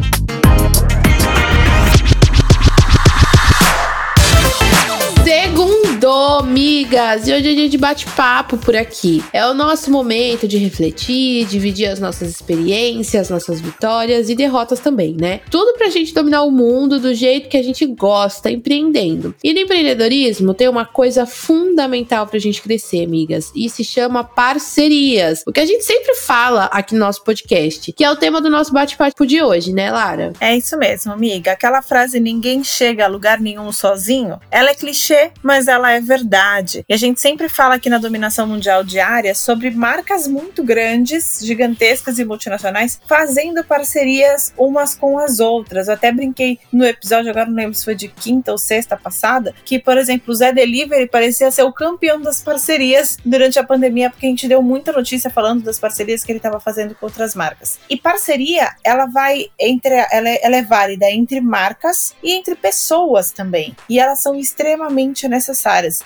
Segundo, 5.99 6.45
migas! 6.45 7.27
E 7.27 7.33
hoje 7.33 7.51
é 7.51 7.55
dia 7.55 7.69
de 7.69 7.77
bate-papo 7.77 8.57
por 8.57 8.77
aqui. 8.77 9.25
É 9.33 9.45
o 9.45 9.53
nosso 9.53 9.91
momento 9.91 10.47
de 10.47 10.57
refletir, 10.57 11.45
dividir 11.47 11.89
as 11.89 11.99
nossas 11.99 12.29
experiências, 12.29 13.29
nossas 13.29 13.61
vitórias 13.61 14.31
e 14.31 14.37
derrotas 14.37 14.79
também, 14.79 15.17
né? 15.19 15.41
Tudo 15.51 15.77
pra 15.77 15.89
gente 15.89 16.15
dominar 16.15 16.45
o 16.45 16.53
mundo 16.53 17.01
do 17.01 17.13
jeito 17.13 17.49
que 17.49 17.57
a 17.57 17.63
gente 17.65 17.85
gosta, 17.85 18.49
empreendendo. 18.49 19.35
E 19.43 19.53
no 19.53 19.59
empreendedorismo 19.59 20.55
tem 20.55 20.69
uma 20.69 20.87
coisa 20.87 21.27
fundamental 21.27 22.29
pra 22.29 22.39
gente 22.39 22.63
crescer, 22.63 23.05
amigas, 23.05 23.51
e 23.57 23.69
se 23.69 23.83
chama 23.83 24.23
parcerias. 24.23 25.43
O 25.49 25.53
que 25.53 25.61
a 25.61 25.67
gente 25.67 25.85
sempre 25.85 26.15
fala 26.15 26.67
aqui 26.67 26.95
no 26.95 27.01
nosso 27.01 27.25
podcast, 27.25 27.93
que 27.93 28.05
é 28.05 28.11
o 28.11 28.17
tema 28.17 28.41
do 28.41 28.49
nosso 28.49 28.73
bate-papo 28.73 29.27
de 29.27 29.43
hoje, 29.43 29.73
né, 29.73 29.91
Lara? 29.91 30.33
É 30.41 30.57
isso 30.57 30.79
mesmo, 30.79 31.11
amiga. 31.13 31.51
Aquela 31.51 31.83
frase 31.83 32.21
ninguém 32.21 32.63
chega 32.63 33.07
a 33.07 33.09
lugar 33.09 33.41
nenhum 33.41 33.73
sozinho, 33.73 34.39
ela 34.49 34.71
é 34.71 34.75
clichê 34.75 35.33
mas 35.43 35.67
ela 35.67 35.88
é 35.93 36.01
verdade. 36.01 36.85
E 36.89 36.95
a 36.95 36.97
gente 36.97 37.21
sempre 37.21 37.49
fala 37.49 37.75
aqui 37.75 37.89
na 37.89 37.99
dominação 37.99 38.47
mundial 38.47 38.85
diária 38.85 39.35
sobre 39.35 39.71
marcas 39.71 40.27
muito 40.27 40.63
grandes, 40.63 41.41
gigantescas 41.43 42.19
e 42.19 42.25
multinacionais 42.25 43.01
fazendo 43.07 43.65
parcerias 43.65 44.53
umas 44.57 44.95
com 44.95 45.19
as 45.19 45.41
outras. 45.41 45.89
Eu 45.89 45.95
até 45.95 46.13
brinquei 46.13 46.59
no 46.73 46.85
episódio, 46.85 47.31
agora 47.31 47.47
não 47.47 47.55
lembro 47.55 47.75
se 47.75 47.85
foi 47.85 47.95
de 47.95 48.09
quinta 48.09 48.53
ou 48.53 48.59
sexta 48.59 48.97
passada, 48.97 49.55
que, 49.65 49.79
por 49.79 49.97
exemplo, 49.97 50.33
o 50.33 50.37
Zé 50.37 50.53
Delivery 50.53 51.09
parecia 51.09 51.51
ser 51.51 51.63
o 51.63 51.73
campeão 51.73 52.21
das 52.21 52.43
parcerias 52.43 53.17
durante 53.25 53.59
a 53.59 53.65
pandemia, 53.65 54.11
porque 54.11 54.27
a 54.27 54.31
gente 54.31 54.49
deu 54.49 54.63
muita 54.63 54.93
notícia 54.93 55.31
falando 55.31 55.63
das 55.63 55.79
parcerias 55.79 56.25
que 56.25 56.33
ele 56.33 56.39
estava 56.39 56.61
fazendo 56.61 56.95
com 56.95 57.07
outras 57.07 57.35
marcas. 57.35 57.79
E 57.89 57.97
parceria, 57.97 58.71
ela 58.85 59.07
vai 59.07 59.47
entre, 59.59 59.95
ela 60.11 60.29
é, 60.29 60.41
ela 60.43 60.57
é 60.57 60.63
válida 60.63 61.11
entre 61.11 61.41
marcas 61.41 62.15
e 62.23 62.33
entre 62.33 62.55
pessoas 62.55 63.33
também. 63.33 63.77
E 63.89 63.99
elas 63.99 64.23
são 64.23 64.35
extremamente 64.35 64.69
extremamente 64.69 65.29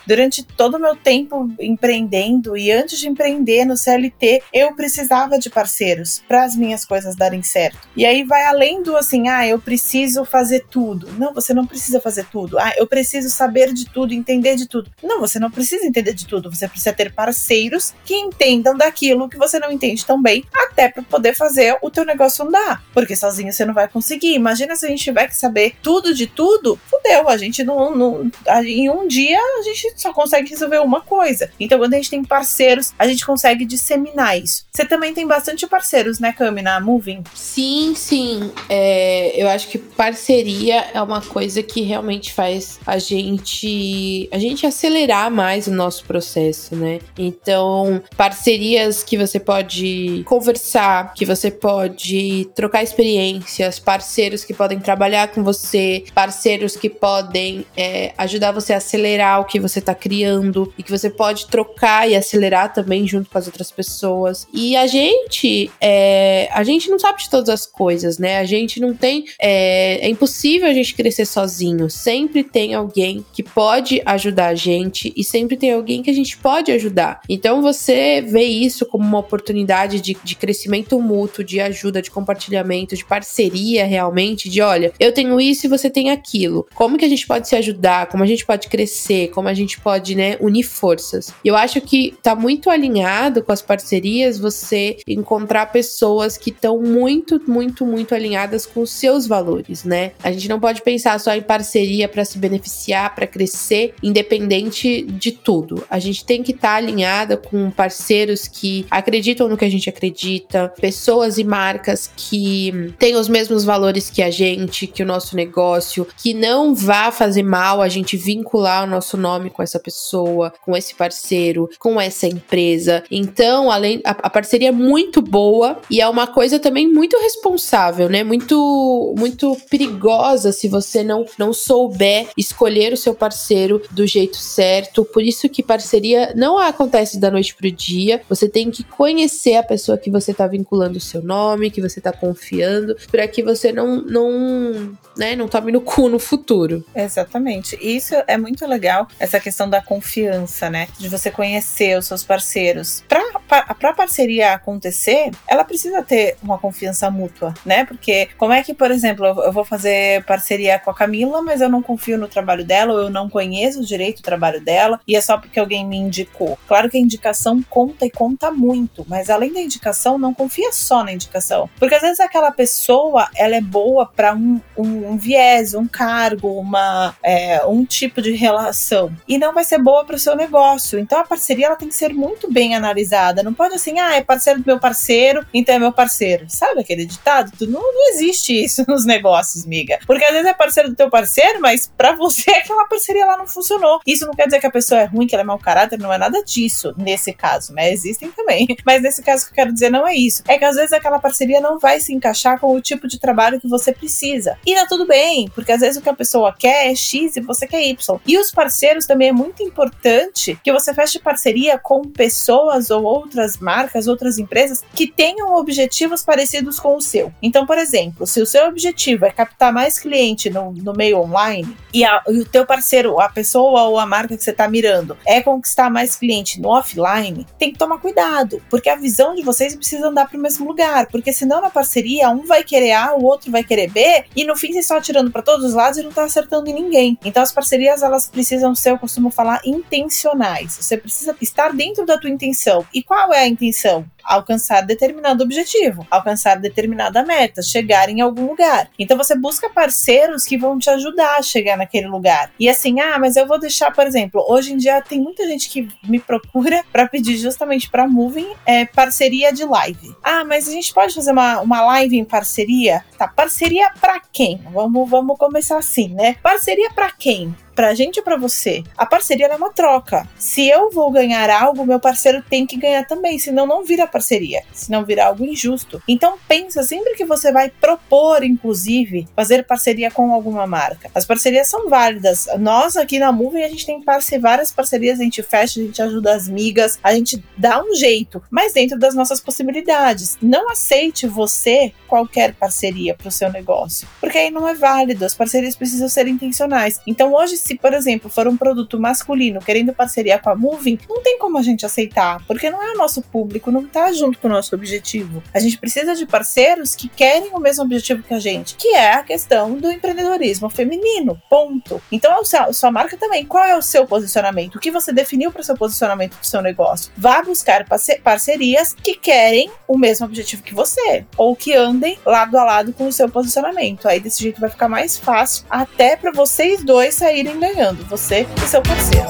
Durante 0.07 0.43
todo 0.43 0.77
o 0.77 0.81
meu 0.81 0.97
tempo 0.97 1.49
empreendendo 1.61 2.57
e 2.57 2.71
antes 2.71 2.99
de 2.99 3.09
empreender 3.09 3.65
no 3.65 3.77
CLT, 3.77 4.43
eu 4.53 4.75
precisava 4.75 5.39
de 5.39 5.51
parceiros 5.51 6.23
para 6.27 6.45
as 6.45 6.57
minhas 6.57 6.85
coisas 6.85 7.17
darem 7.17 7.43
certo. 7.43 7.89
E 7.97 8.05
aí 8.05 8.25
vai 8.25 8.45
além 8.45 8.83
do 8.83 8.97
assim, 8.97 9.29
ah, 9.29 9.47
eu 9.47 9.59
preciso 9.59 10.25
fazer 10.25 10.67
tudo. 10.71 11.09
Não, 11.19 11.33
você 11.33 11.55
não 11.55 11.67
precisa 11.67 12.01
fazer 12.01 12.27
tudo. 12.27 12.59
Ah, 12.59 12.73
eu 12.77 12.87
preciso 12.87 13.31
saber 13.31 13.73
de 13.73 13.87
tudo, 13.87 14.13
entender 14.13 14.57
de 14.57 14.67
tudo. 14.67 14.91
Não, 15.03 15.21
você 15.21 15.39
não 15.39 15.51
precisa 15.51 15.87
entender 15.87 16.13
de 16.13 16.27
tudo. 16.27 16.51
Você 16.51 16.69
precisa 16.69 16.93
ter 16.93 17.13
parceiros 17.13 17.95
que 18.05 18.15
entendam 18.15 18.77
daquilo 18.77 19.29
que 19.29 19.37
você 19.37 19.59
não 19.59 19.71
entende 19.71 20.05
tão 20.05 20.21
bem, 20.21 20.45
até 20.55 20.89
para 20.89 21.03
poder 21.03 21.35
fazer 21.35 21.77
o 21.83 21.91
teu 21.91 22.05
negócio 22.05 22.45
andar. 22.45 22.83
Porque 22.93 23.17
sozinho 23.17 23.53
você 23.53 23.65
não 23.65 23.75
vai 23.75 23.89
conseguir. 23.89 24.35
Imagina 24.35 24.77
se 24.77 24.87
a 24.87 24.89
gente 24.89 25.05
tiver 25.05 25.29
que 25.29 25.37
saber 25.37 25.75
tudo 25.83 26.15
de 26.15 26.27
tudo, 26.27 26.79
fudeu. 26.89 27.29
A 27.29 27.37
gente 27.37 27.63
não, 27.65 27.95
não 27.95 28.31
em 28.65 28.91
um 28.91 29.07
dia 29.07 29.41
a 29.69 29.75
gente 29.75 30.01
só 30.01 30.13
consegue 30.13 30.51
resolver 30.51 30.79
uma 30.79 31.01
coisa. 31.01 31.51
Então, 31.59 31.79
quando 31.79 31.95
a 31.95 31.97
gente 31.97 32.11
tem 32.11 32.25
parceiros, 32.25 32.93
a 32.99 33.07
gente 33.07 33.25
consegue 33.25 33.65
disseminar 33.65 34.39
isso. 34.39 34.65
Você 34.71 34.85
também 34.85 35.13
tem 35.15 35.27
bastante 35.27 35.67
parceiros, 35.67 36.19
né, 36.19 36.33
Cami, 36.33 36.63
na 36.63 36.81
Moving? 36.81 37.23
Sim, 37.35 37.95
sim. 37.95 38.53
É, 38.69 39.33
eu 39.41 39.49
acho 39.49 39.69
que 39.69 39.79
parceria 39.79 40.91
é 40.95 41.01
uma 41.03 41.21
coisa 41.21 41.63
que 41.63 41.83
realmente 41.83 42.33
faz 42.33 42.79
a 42.87 42.99
gente 42.99 44.29
a 44.33 44.39
gente 44.39 44.67
acelerar 44.67 45.31
mais 45.31 45.67
o 45.67 45.73
nosso 45.73 46.05
processo, 46.05 46.75
né? 46.75 47.01
Então, 47.19 48.03
parcerias 48.17 49.03
que 49.03 49.17
você 49.17 49.39
pode 49.39 50.23
conversar, 50.27 51.13
que 51.15 51.25
você 51.25 51.51
pode 51.51 52.49
trocar 52.55 52.83
experiências, 52.83 53.79
parceiros 53.79 54.45
que 54.45 54.55
podem 54.55 54.79
trabalhar 54.81 55.29
com 55.29 55.43
você, 55.43 56.05
parceiros 56.15 56.77
que 56.77 56.89
podem 56.89 57.67
é, 57.77 58.13
ajudar 58.19 58.53
você 58.53 58.73
a 58.73 58.79
acelerar 58.79 59.41
o 59.41 59.45
que 59.45 59.52
você 59.61 59.79
está 59.79 59.95
criando 59.95 60.73
e 60.79 60.83
que 60.83 60.91
você 60.91 61.11
pode 61.11 61.47
trocar 61.47 62.09
e 62.09 62.17
acelerar 62.17 62.73
também 62.73 63.07
junto 63.07 63.31
com 63.31 63.39
as 63.39 63.47
outras 63.47 63.71
pessoas. 63.71 64.47
E 64.53 64.77
a 64.77 64.87
gente, 64.87 65.71
é, 65.81 66.49
a 66.53 66.63
gente 66.63 66.91
não 66.91 66.99
sabe 66.99 67.23
de 67.23 67.31
todas 67.31 67.49
as 67.49 67.67
coisas, 67.67 68.19
né? 68.19 68.39
A 68.39 68.45
gente 68.45 68.81
não 68.81 68.95
tem, 68.95 69.25
é, 69.41 70.07
é 70.07 70.09
impossível 70.09 70.69
a 70.69 70.75
gente 70.75 70.95
crescer 70.95 71.27
sozinho. 71.27 71.89
Sempre 71.91 72.43
tem 72.45 72.75
alguém 72.75 73.25
que 73.33 73.43
pode 73.43 74.03
ajudar 74.05 74.49
a 74.49 74.55
gente 74.55 75.13
e 75.17 75.25
sempre 75.25 75.57
tem 75.57 75.73
alguém 75.73 76.03
que 76.03 76.11
a 76.11 76.15
gente 76.15 76.37
pode 76.37 76.71
ajudar. 76.73 77.21
Então 77.29 77.63
você 77.63 78.21
vê 78.21 78.45
isso 78.45 78.87
como 78.87 79.05
uma 79.05 79.19
oportunidade 79.19 80.01
de, 80.01 80.17
de 80.23 80.35
crescimento 80.35 81.01
mútuo, 81.01 81.45
de 81.45 81.61
ajuda, 81.61 82.03
de 82.03 82.11
compartilhamento, 82.11 82.97
de 82.97 83.05
parceria 83.05 83.85
realmente, 83.85 84.49
de 84.49 84.61
olha, 84.61 84.93
eu 84.99 85.13
tenho 85.13 85.41
isso 85.41 85.67
e 85.67 85.69
você 85.69 85.91
tem 85.91 86.11
aquilo. 86.11 86.67
Como 86.75 86.99
que 86.99 87.05
a 87.05 87.09
gente 87.09 87.27
pode 87.27 87.49
se 87.49 87.57
ajudar? 87.57 88.07
Como 88.07 88.23
a 88.23 88.27
gente 88.27 88.45
pode 88.45 88.69
crescer? 88.69 89.29
Como 89.29 89.42
a 89.49 89.55
gente 89.55 89.81
pode, 89.81 90.15
né, 90.15 90.37
unir 90.41 90.65
forças? 90.65 91.33
Eu 91.45 91.57
acho 91.57 91.81
que 91.81 92.15
tá 92.23 92.35
muito 92.35 92.71
alinhado 92.71 93.43
com 93.43 93.53
as 93.53 93.63
parcerias 93.63 94.39
você 94.39 94.99
encontrar 95.07 95.67
pessoas 95.67 96.37
que 96.37 96.51
estão 96.51 96.81
muito, 96.81 97.41
muito, 97.47 97.85
muito 97.85 98.15
alinhadas 98.15 98.67
com 98.67 98.81
os 98.81 98.93
seus 98.93 99.27
valores, 99.27 99.85
né? 99.85 100.13
A 100.23 100.31
gente 100.33 100.49
não 100.49 100.61
pode 100.61 100.83
pensar 100.83 101.19
só 101.19 101.35
em 101.35 101.43
parceria 101.43 102.09
para 102.09 102.25
se 102.25 102.39
beneficiar, 102.39 103.15
para 103.15 103.27
crescer, 103.27 103.95
independente 104.03 105.03
de 105.03 105.33
tudo. 105.33 105.85
A 105.91 105.99
gente 105.99 106.25
tem 106.25 106.43
que 106.43 106.53
estar 106.53 106.69
tá 106.69 106.75
alinhada 106.77 107.37
com 107.37 107.71
parceiros 107.71 108.47
que 108.47 108.87
acreditam 108.91 109.49
no 109.49 109.57
que 109.57 109.65
a 109.65 109.71
gente 109.71 109.89
acredita, 109.89 110.73
pessoas 110.81 111.39
e 111.39 111.45
marcas 111.45 112.11
que 112.17 112.93
têm 112.99 113.17
os 113.17 113.29
mesmos 113.29 113.65
valores 113.65 114.11
que 114.11 114.23
a 114.23 114.31
gente, 114.31 114.87
que 114.87 115.03
o 115.03 115.07
nosso 115.07 115.37
negócio, 115.37 116.07
que 116.23 116.35
não 116.35 116.75
vá 116.75 117.11
fazer 117.11 117.43
mal 117.43 117.81
a 117.81 117.89
gente 117.89 118.17
vincular 118.17 118.85
o 118.85 118.87
nosso 118.87 119.17
nome 119.17 119.32
com 119.51 119.63
essa 119.63 119.79
pessoa, 119.79 120.53
com 120.65 120.77
esse 120.77 120.95
parceiro, 120.95 121.69
com 121.79 122.01
essa 122.01 122.27
empresa. 122.27 123.03
Então, 123.11 123.71
além 123.71 124.01
a, 124.05 124.11
a 124.11 124.31
parceria 124.31 124.69
é 124.69 124.73
muito 124.73 125.21
boa 125.21 125.81
e 125.91 126.01
é 126.01 126.09
uma 126.09 126.27
coisa 126.27 126.59
também 126.59 126.89
muito 126.89 127.17
responsável, 127.19 128.09
né? 128.09 128.25
Muito 128.25 129.15
muito 129.17 129.57
perigosa 129.71 130.53
se 130.53 130.69
você 130.69 131.03
não 131.03 131.25
não 131.39 131.53
souber 131.53 132.29
escolher 132.37 132.93
o 132.93 132.97
seu 132.97 133.15
parceiro 133.15 133.83
do 133.91 134.07
jeito 134.07 134.37
certo. 134.37 135.05
Por 135.05 135.23
isso 135.23 135.49
que 135.49 135.63
parceria 135.63 136.33
não 136.35 136.59
acontece 136.59 137.19
da 137.19 137.31
noite 137.31 137.55
pro 137.55 137.71
dia. 137.71 138.23
Você 138.29 138.49
tem 138.49 138.71
que 138.71 138.85
conhecer 138.85 139.57
a 139.57 139.63
pessoa 139.63 139.99
que 139.99 140.11
você 140.11 140.33
tá 140.33 140.47
vinculando 140.47 140.99
o 140.99 141.01
seu 141.01 141.23
nome, 141.23 141.71
que 141.71 141.81
você 141.81 142.01
tá 142.01 142.13
confiando, 142.13 142.97
para 143.11 143.27
que 143.29 143.43
você 143.43 143.73
não 143.73 144.03
não, 144.03 144.97
né, 145.17 145.37
não 145.37 145.49
tome 145.49 145.73
no 145.73 145.81
cu 145.81 146.09
no 146.09 146.19
futuro. 146.19 146.85
Exatamente. 146.95 147.79
Isso 147.81 148.15
é 148.27 148.37
muito 148.37 148.67
legal, 148.67 149.07
essa 149.19 149.41
questão 149.41 149.69
da 149.69 149.81
confiança, 149.81 150.69
né? 150.69 150.89
De 150.99 151.09
você 151.09 151.31
conhecer 151.31 151.99
os 151.99 152.07
seus 152.07 152.25
parceiros. 152.25 153.03
Pra, 153.09 153.23
pra, 153.49 153.75
pra 153.75 153.93
parceria 153.93 154.53
acontecer, 154.53 155.31
ela 155.47 155.65
precisa 155.65 156.03
ter 156.03 156.37
uma 156.43 156.59
confiança 156.59 157.11
mútua, 157.11 157.55
né? 157.65 157.85
Porque 157.85 158.29
como 158.39 158.53
é 158.53 158.63
que, 158.63 158.75
por 158.75 158.91
exemplo, 158.91 159.27
eu, 159.27 159.45
eu 159.45 159.53
vou 159.53 159.65
fazer 159.65 160.25
parceria 160.25 160.79
com 160.79 160.91
a 160.91 160.95
Camila, 160.95 161.43
mas 161.43 161.61
eu 161.61 161.69
não 161.69 161.83
confio 161.83 162.19
no 162.19 162.29
trabalho 162.29 162.65
dela, 162.65 162.93
ou 162.93 163.01
eu 163.01 163.11
não 163.11 163.29
conheço 163.29 163.85
direito 163.85 164.21
o 164.21 164.23
trabalho 164.23 164.61
dela, 164.61 165.01
e 165.07 165.17
é 165.17 165.21
só 165.21 165.39
porque 165.39 165.59
alguém 165.59 165.87
me 165.87 165.97
indicou. 165.97 166.59
Claro 166.67 166.91
que 166.91 166.97
a 166.97 167.01
indicação 167.01 167.63
conta 167.69 168.07
e 168.07 168.11
conta 168.11 168.51
muito, 168.51 169.05
mas 169.09 169.31
além 169.31 169.53
da 169.53 169.61
indicação, 169.61 170.19
não 170.19 170.35
confia 170.35 170.73
só 170.73 171.05
na 171.05 171.13
indicação. 171.13 171.69
Porque 171.79 171.95
às 171.95 172.03
vezes 172.03 172.21
aquela 172.21 172.51
pessoa, 172.51 173.29
ela 173.35 173.57
é 173.57 173.61
boa 173.61 174.07
para 174.07 174.35
um, 174.35 174.61
um, 174.77 175.13
um, 175.13 175.17
viés, 175.17 175.75
um 175.75 175.87
cargo, 175.87 176.49
uma, 176.59 177.15
é, 177.23 177.65
um 177.67 177.85
tipo 177.85 178.21
de 178.21 178.33
relação, 178.33 179.02
e 179.27 179.39
não 179.39 179.55
vai 179.55 179.65
ser 179.65 179.79
boa 179.79 180.05
para 180.05 180.17
o 180.17 180.19
seu 180.19 180.37
negócio. 180.37 180.99
Então 180.99 181.19
a 181.21 181.25
parceria 181.25 181.67
ela 181.67 181.77
tem 181.77 181.89
que 181.89 181.95
ser 181.95 182.13
muito 182.13 182.53
bem 182.53 182.75
analisada. 182.75 183.43
Não 183.43 183.55
pode 183.55 183.75
assim, 183.75 183.99
ah, 183.99 184.15
é 184.15 184.23
parceiro 184.23 184.61
do 184.61 184.67
meu 184.67 184.79
parceiro, 184.79 185.47
então 185.53 185.75
é 185.75 185.79
meu 185.79 185.93
parceiro. 185.93 186.47
Sabe 186.49 186.81
aquele 186.81 187.07
ditado? 187.07 187.53
Não, 187.63 187.81
não 187.81 188.11
existe 188.11 188.53
isso 188.53 188.85
nos 188.89 189.05
negócios, 189.05 189.65
miga. 189.65 189.99
Porque 190.07 190.25
às 190.25 190.33
vezes 190.33 190.47
é 190.47 190.55
parceiro 190.55 190.91
do 190.91 190.97
teu 190.97 191.09
parceiro, 191.09 191.61
mas 191.61 191.91
para 191.97 192.13
você 192.13 192.51
aquela 192.53 192.87
parceria 192.87 193.25
lá 193.27 193.37
não 193.37 193.47
funcionou. 193.47 194.01
Isso 194.07 194.27
não 194.27 194.35
quer 194.35 194.47
dizer 194.47 194.61
que 194.61 194.67
a 194.67 194.71
pessoa 194.71 195.01
é 195.01 195.05
ruim, 195.05 195.27
que 195.27 195.35
ela 195.35 195.43
é 195.43 195.47
mau 195.47 195.59
caráter, 195.59 195.99
não 195.99 196.13
é 196.13 196.19
nada 196.19 196.43
disso 196.45 196.95
nesse 196.97 197.33
caso, 197.33 197.73
né? 197.73 197.93
Existem 197.93 198.31
também. 198.31 198.67
Mas 198.85 199.03
nesse 199.03 199.23
caso 199.23 199.47
que 199.47 199.53
eu 199.53 199.55
quero 199.57 199.73
dizer 199.73 199.91
não 199.91 200.07
é 200.07 200.15
isso. 200.15 200.43
É 200.49 200.59
que 200.59 200.65
às 200.65 200.77
vezes 200.77 200.93
aquela 200.93 201.19
parceria 201.19 201.61
não 201.61 201.79
vai 201.79 202.01
se 202.01 202.13
encaixar 202.13 202.59
com 202.59 202.75
o 202.75 202.81
tipo 202.81 203.07
de 203.07 203.19
trabalho 203.19 203.61
que 203.61 203.69
você 203.69 203.93
precisa. 203.93 204.59
E 204.67 204.75
tá 204.75 204.87
tudo 204.87 205.07
bem, 205.07 205.49
porque 205.55 205.73
às 205.73 205.81
vezes 205.81 205.97
o 205.97 206.03
que 206.03 206.09
a 206.09 206.15
pessoa 206.15 206.55
quer 206.57 206.91
é 206.91 206.95
X 206.95 207.37
e 207.37 207.41
você 207.41 207.67
quer 207.67 207.83
Y. 207.83 208.21
E 208.27 208.39
os 208.39 208.51
parceiros 208.51 208.92
também 209.01 209.29
é 209.29 209.33
muito 209.33 209.63
importante 209.63 210.59
que 210.63 210.73
você 210.73 210.93
feche 210.95 211.19
parceria 211.19 211.79
com 211.79 212.03
pessoas 212.03 212.91
ou 212.91 213.03
outras 213.05 213.59
marcas, 213.59 214.07
outras 214.07 214.39
empresas 214.39 214.85
que 214.95 215.07
tenham 215.07 215.55
objetivos 215.57 216.23
parecidos 216.23 216.79
com 216.79 216.97
o 216.97 217.01
seu. 217.01 217.33
Então, 217.43 217.67
por 217.67 217.79
exemplo, 217.79 218.27
se 218.27 218.41
o 218.41 218.47
seu 218.47 218.67
objetivo 218.67 219.25
é 219.25 219.31
captar 219.31 219.73
mais 219.73 219.99
cliente 219.99 220.51
no, 220.51 220.73
no 220.73 220.93
meio 220.93 221.19
online 221.19 221.77
e, 221.93 222.05
a, 222.05 222.23
e 222.29 222.41
o 222.41 222.45
teu 222.45 222.67
parceiro, 222.67 223.21
a 223.21 223.29
pessoa 223.29 223.85
ou 223.85 223.99
a 223.99 224.07
marca 224.07 224.37
que 224.37 224.43
você 224.43 224.51
está 224.51 224.69
mirando 224.69 225.17
é 225.27 225.41
conquistar 225.41 225.91
mais 225.91 226.17
cliente 226.17 226.61
no 226.61 226.69
offline, 226.69 227.47
tem 227.59 227.73
que 227.73 227.79
tomar 227.79 227.99
cuidado, 227.99 228.63
porque 228.71 228.89
a 228.89 228.97
visão 228.97 229.35
de 229.35 229.43
vocês 229.43 229.75
precisa 229.75 230.09
andar 230.09 230.29
para 230.29 230.39
o 230.39 230.41
mesmo 230.41 230.67
lugar, 230.67 231.07
porque 231.07 231.33
senão 231.33 231.61
na 231.61 231.71
parceria 231.71 232.31
um 232.31 232.45
vai 232.45 232.63
querer 232.65 232.93
A, 232.93 233.15
o 233.15 233.25
outro 233.25 233.51
vai 233.51 233.65
querer 233.65 233.91
B 233.91 234.25
e 234.35 234.45
no 234.45 234.57
fim 234.57 234.69
vocês 234.69 234.85
estão 234.85 234.97
atirando 234.97 235.31
para 235.31 235.43
todos 235.43 235.67
os 235.67 235.75
lados 235.75 235.99
e 235.99 236.03
não 236.03 236.11
está 236.11 236.25
acertando 236.25 236.69
em 236.69 236.75
ninguém. 236.75 237.19
Então 237.25 237.43
as 237.43 237.53
parcerias 237.53 238.03
elas 238.03 238.29
precisam 238.29 238.75
eu 238.91 238.99
costumo 238.99 239.31
falar, 239.31 239.61
intencionais. 239.65 240.77
Você 240.81 240.97
precisa 240.97 241.37
estar 241.41 241.73
dentro 241.73 242.05
da 242.05 242.19
tua 242.19 242.31
intenção. 242.31 242.87
E 242.93 243.03
qual 243.03 243.33
é 243.33 243.41
a 243.41 243.49
intenção? 243.49 244.07
alcançar 244.25 244.83
determinado 244.83 245.43
objetivo, 245.43 246.07
alcançar 246.11 246.59
determinada 246.59 247.25
meta, 247.25 247.63
chegar 247.63 248.09
em 248.09 248.21
algum 248.21 248.47
lugar. 248.47 248.89
Então 248.99 249.17
você 249.17 249.37
busca 249.37 249.69
parceiros 249.69 250.45
que 250.45 250.57
vão 250.57 250.79
te 250.79 250.89
ajudar 250.91 251.39
a 251.39 251.43
chegar 251.43 251.77
naquele 251.77 252.07
lugar. 252.07 252.51
E 252.59 252.69
assim, 252.69 253.01
ah, 253.01 253.19
mas 253.19 253.37
eu 253.37 253.47
vou 253.47 253.59
deixar, 253.59 253.93
por 253.93 254.07
exemplo, 254.07 254.45
hoje 254.49 254.73
em 254.73 254.77
dia 254.77 255.01
tem 255.03 255.21
muita 255.21 255.47
gente 255.47 255.69
que 255.69 255.89
me 256.05 256.19
procura 256.19 256.85
para 256.93 257.09
pedir 257.09 257.37
justamente 257.37 257.91
para 257.91 258.09
Moving 258.09 258.53
é, 258.65 258.85
parceria 258.85 259.53
de 259.53 259.65
live. 259.65 260.15
Ah, 260.23 260.45
mas 260.45 260.69
a 260.69 260.73
gente 260.73 260.93
pode 260.93 261.15
fazer 261.15 261.33
uma, 261.33 261.61
uma 261.61 261.83
live 261.83 262.17
em 262.17 262.25
parceria? 262.25 263.05
Tá, 263.19 263.29
parceria 263.29 263.91
para 264.01 264.21
quem? 264.33 264.61
Vamos, 264.73 265.09
vamos 265.09 265.37
começar 265.39 265.79
assim, 265.79 266.09
né? 266.09 266.37
Parceria 266.43 266.91
para 266.91 267.11
quem? 267.11 267.55
Pra 267.75 267.95
gente 267.95 268.19
ou 268.19 268.25
pra 268.25 268.37
você. 268.37 268.83
A 268.97 269.07
parceria 269.07 269.47
é 269.47 269.57
uma 269.57 269.73
troca. 269.73 270.29
Se 270.37 270.69
eu 270.69 270.91
vou 270.91 271.11
ganhar 271.11 271.51
algo, 271.51 271.87
meu 271.87 272.01
parceiro 272.01 272.43
tem 272.49 272.67
que 272.67 272.77
ganhar 272.77 273.07
também, 273.07 273.39
senão 273.39 273.67
não 273.67 273.85
vira 273.85 274.07
parceria, 274.07 274.63
senão 274.73 275.05
vira 275.05 275.27
algo 275.27 275.45
injusto. 275.45 276.03
Então 276.07 276.37
pensa 276.49 276.83
sempre 276.83 277.15
que 277.15 277.25
você 277.25 277.53
vai 277.53 277.71
propor, 277.71 278.43
inclusive, 278.45 279.27
fazer 279.35 279.65
parceria 279.65 280.11
com 280.11 280.33
alguma 280.33 280.67
marca. 280.67 281.11
As 281.15 281.25
parcerias 281.25 281.69
são 281.69 281.89
válidas. 281.89 282.47
Nós 282.59 282.97
aqui 282.97 283.19
na 283.19 283.33
Moving 283.33 283.63
a 283.63 283.69
gente 283.69 283.87
tem 283.87 284.03
parce 284.03 284.39
várias 284.39 284.71
parcerias, 284.71 285.21
a 285.21 285.25
gente 285.25 285.43
fecha, 285.43 285.81
a 285.81 285.85
gente 285.85 286.03
ajuda 286.03 286.35
as 286.35 286.49
migas, 286.49 286.99
a 287.03 287.15
gente 287.15 287.43
dá 287.57 287.83
um 287.83 287.95
jeito, 287.95 288.43
mas 288.51 288.73
dentro 288.73 288.99
das 288.99 289.15
nossas 289.15 289.41
possibilidades. 289.41 290.39
Não 290.41 290.71
aceite 290.71 291.27
você 291.27 291.93
qualquer 292.09 292.55
parceria 292.55 293.15
para 293.15 293.29
o 293.29 293.33
seu 293.33 293.51
negócio, 293.51 294.07
porque 294.21 294.39
aí 294.39 294.51
não 294.51 294.69
é 294.69 294.75
válido. 294.75 295.25
As 295.25 295.35
parcerias 295.35 295.77
precisam 295.77 296.09
ser 296.09 296.27
intencionais. 296.27 297.01
Então 297.07 297.33
hoje 297.33 297.57
se, 297.57 297.72
por 297.77 297.93
exemplo, 297.93 298.31
for 298.31 298.47
um 298.47 298.57
produto 298.57 298.99
masculino 298.99 299.61
querendo 299.61 299.93
parceria 299.93 300.39
com 300.39 300.51
a 300.51 300.55
Moving, 300.55 300.99
não 301.09 301.23
tem 301.23 301.39
como 301.39 301.59
a 301.59 301.63
gente 301.63 301.85
aceitar, 301.87 302.45
porque 302.47 302.71
não 302.71 302.83
é 302.83 302.93
o 302.93 302.99
nosso 302.99 303.23
público, 303.23 303.71
não 303.71 303.87
tá 303.87 304.13
junto 304.13 304.39
com 304.39 304.49
o 304.49 304.51
nosso 304.51 304.75
objetivo. 304.75 305.43
A 305.53 305.59
gente 305.59 305.79
precisa 305.79 306.15
de 306.15 306.27
parceiros 306.27 306.95
que 306.95 307.09
querem 307.09 307.51
o 307.53 307.59
mesmo 307.59 307.85
objetivo 307.85 308.23
que 308.23 308.35
a 308.35 308.39
gente, 308.39 308.75
que 308.77 308.89
é 308.89 309.13
a 309.13 309.23
questão 309.23 309.77
do 309.77 309.91
empreendedorismo 309.91 310.69
feminino. 310.69 311.41
Ponto. 311.49 312.03
Então, 312.11 312.41
a 312.41 312.73
sua 312.73 312.91
marca 312.91 313.17
também. 313.17 313.45
Qual 313.45 313.65
é 313.65 313.77
o 313.77 313.83
seu 313.83 314.07
posicionamento? 314.07 314.77
O 314.77 314.81
que 314.81 314.91
você 314.91 315.13
definiu 315.13 315.51
para 315.51 315.61
o 315.61 315.65
seu 315.65 315.77
posicionamento 315.77 316.39
do 316.39 316.47
seu 316.47 316.63
negócio? 316.63 317.13
Vá 317.17 317.43
buscar 317.43 317.87
parcerias 318.23 318.95
que 318.95 319.15
querem 319.15 319.71
o 319.87 319.99
mesmo 319.99 320.27
objetivo 320.27 320.63
que 320.63 320.75
você, 320.75 321.25
ou 321.37 321.55
que 321.55 321.75
andem 321.75 322.19
lado 322.25 322.57
a 322.57 322.65
lado 322.65 322.93
com 322.93 323.07
o 323.07 323.13
seu 323.13 323.29
posicionamento. 323.29 324.09
Aí 324.09 324.21
desse 324.21 324.43
jeito 324.43 324.61
vai 324.61 324.71
ficar 324.71 324.89
mais 324.89 325.19
fácil 325.19 325.65
até 325.69 326.17
para 326.17 326.33
vocês 326.33 326.85
dois 326.85 327.15
saírem 327.15 327.52
ninguém 327.53 327.75
ganhando, 327.75 328.05
você 328.07 328.47
e 328.57 328.69
seu 328.69 328.83
parceiro. 328.83 329.27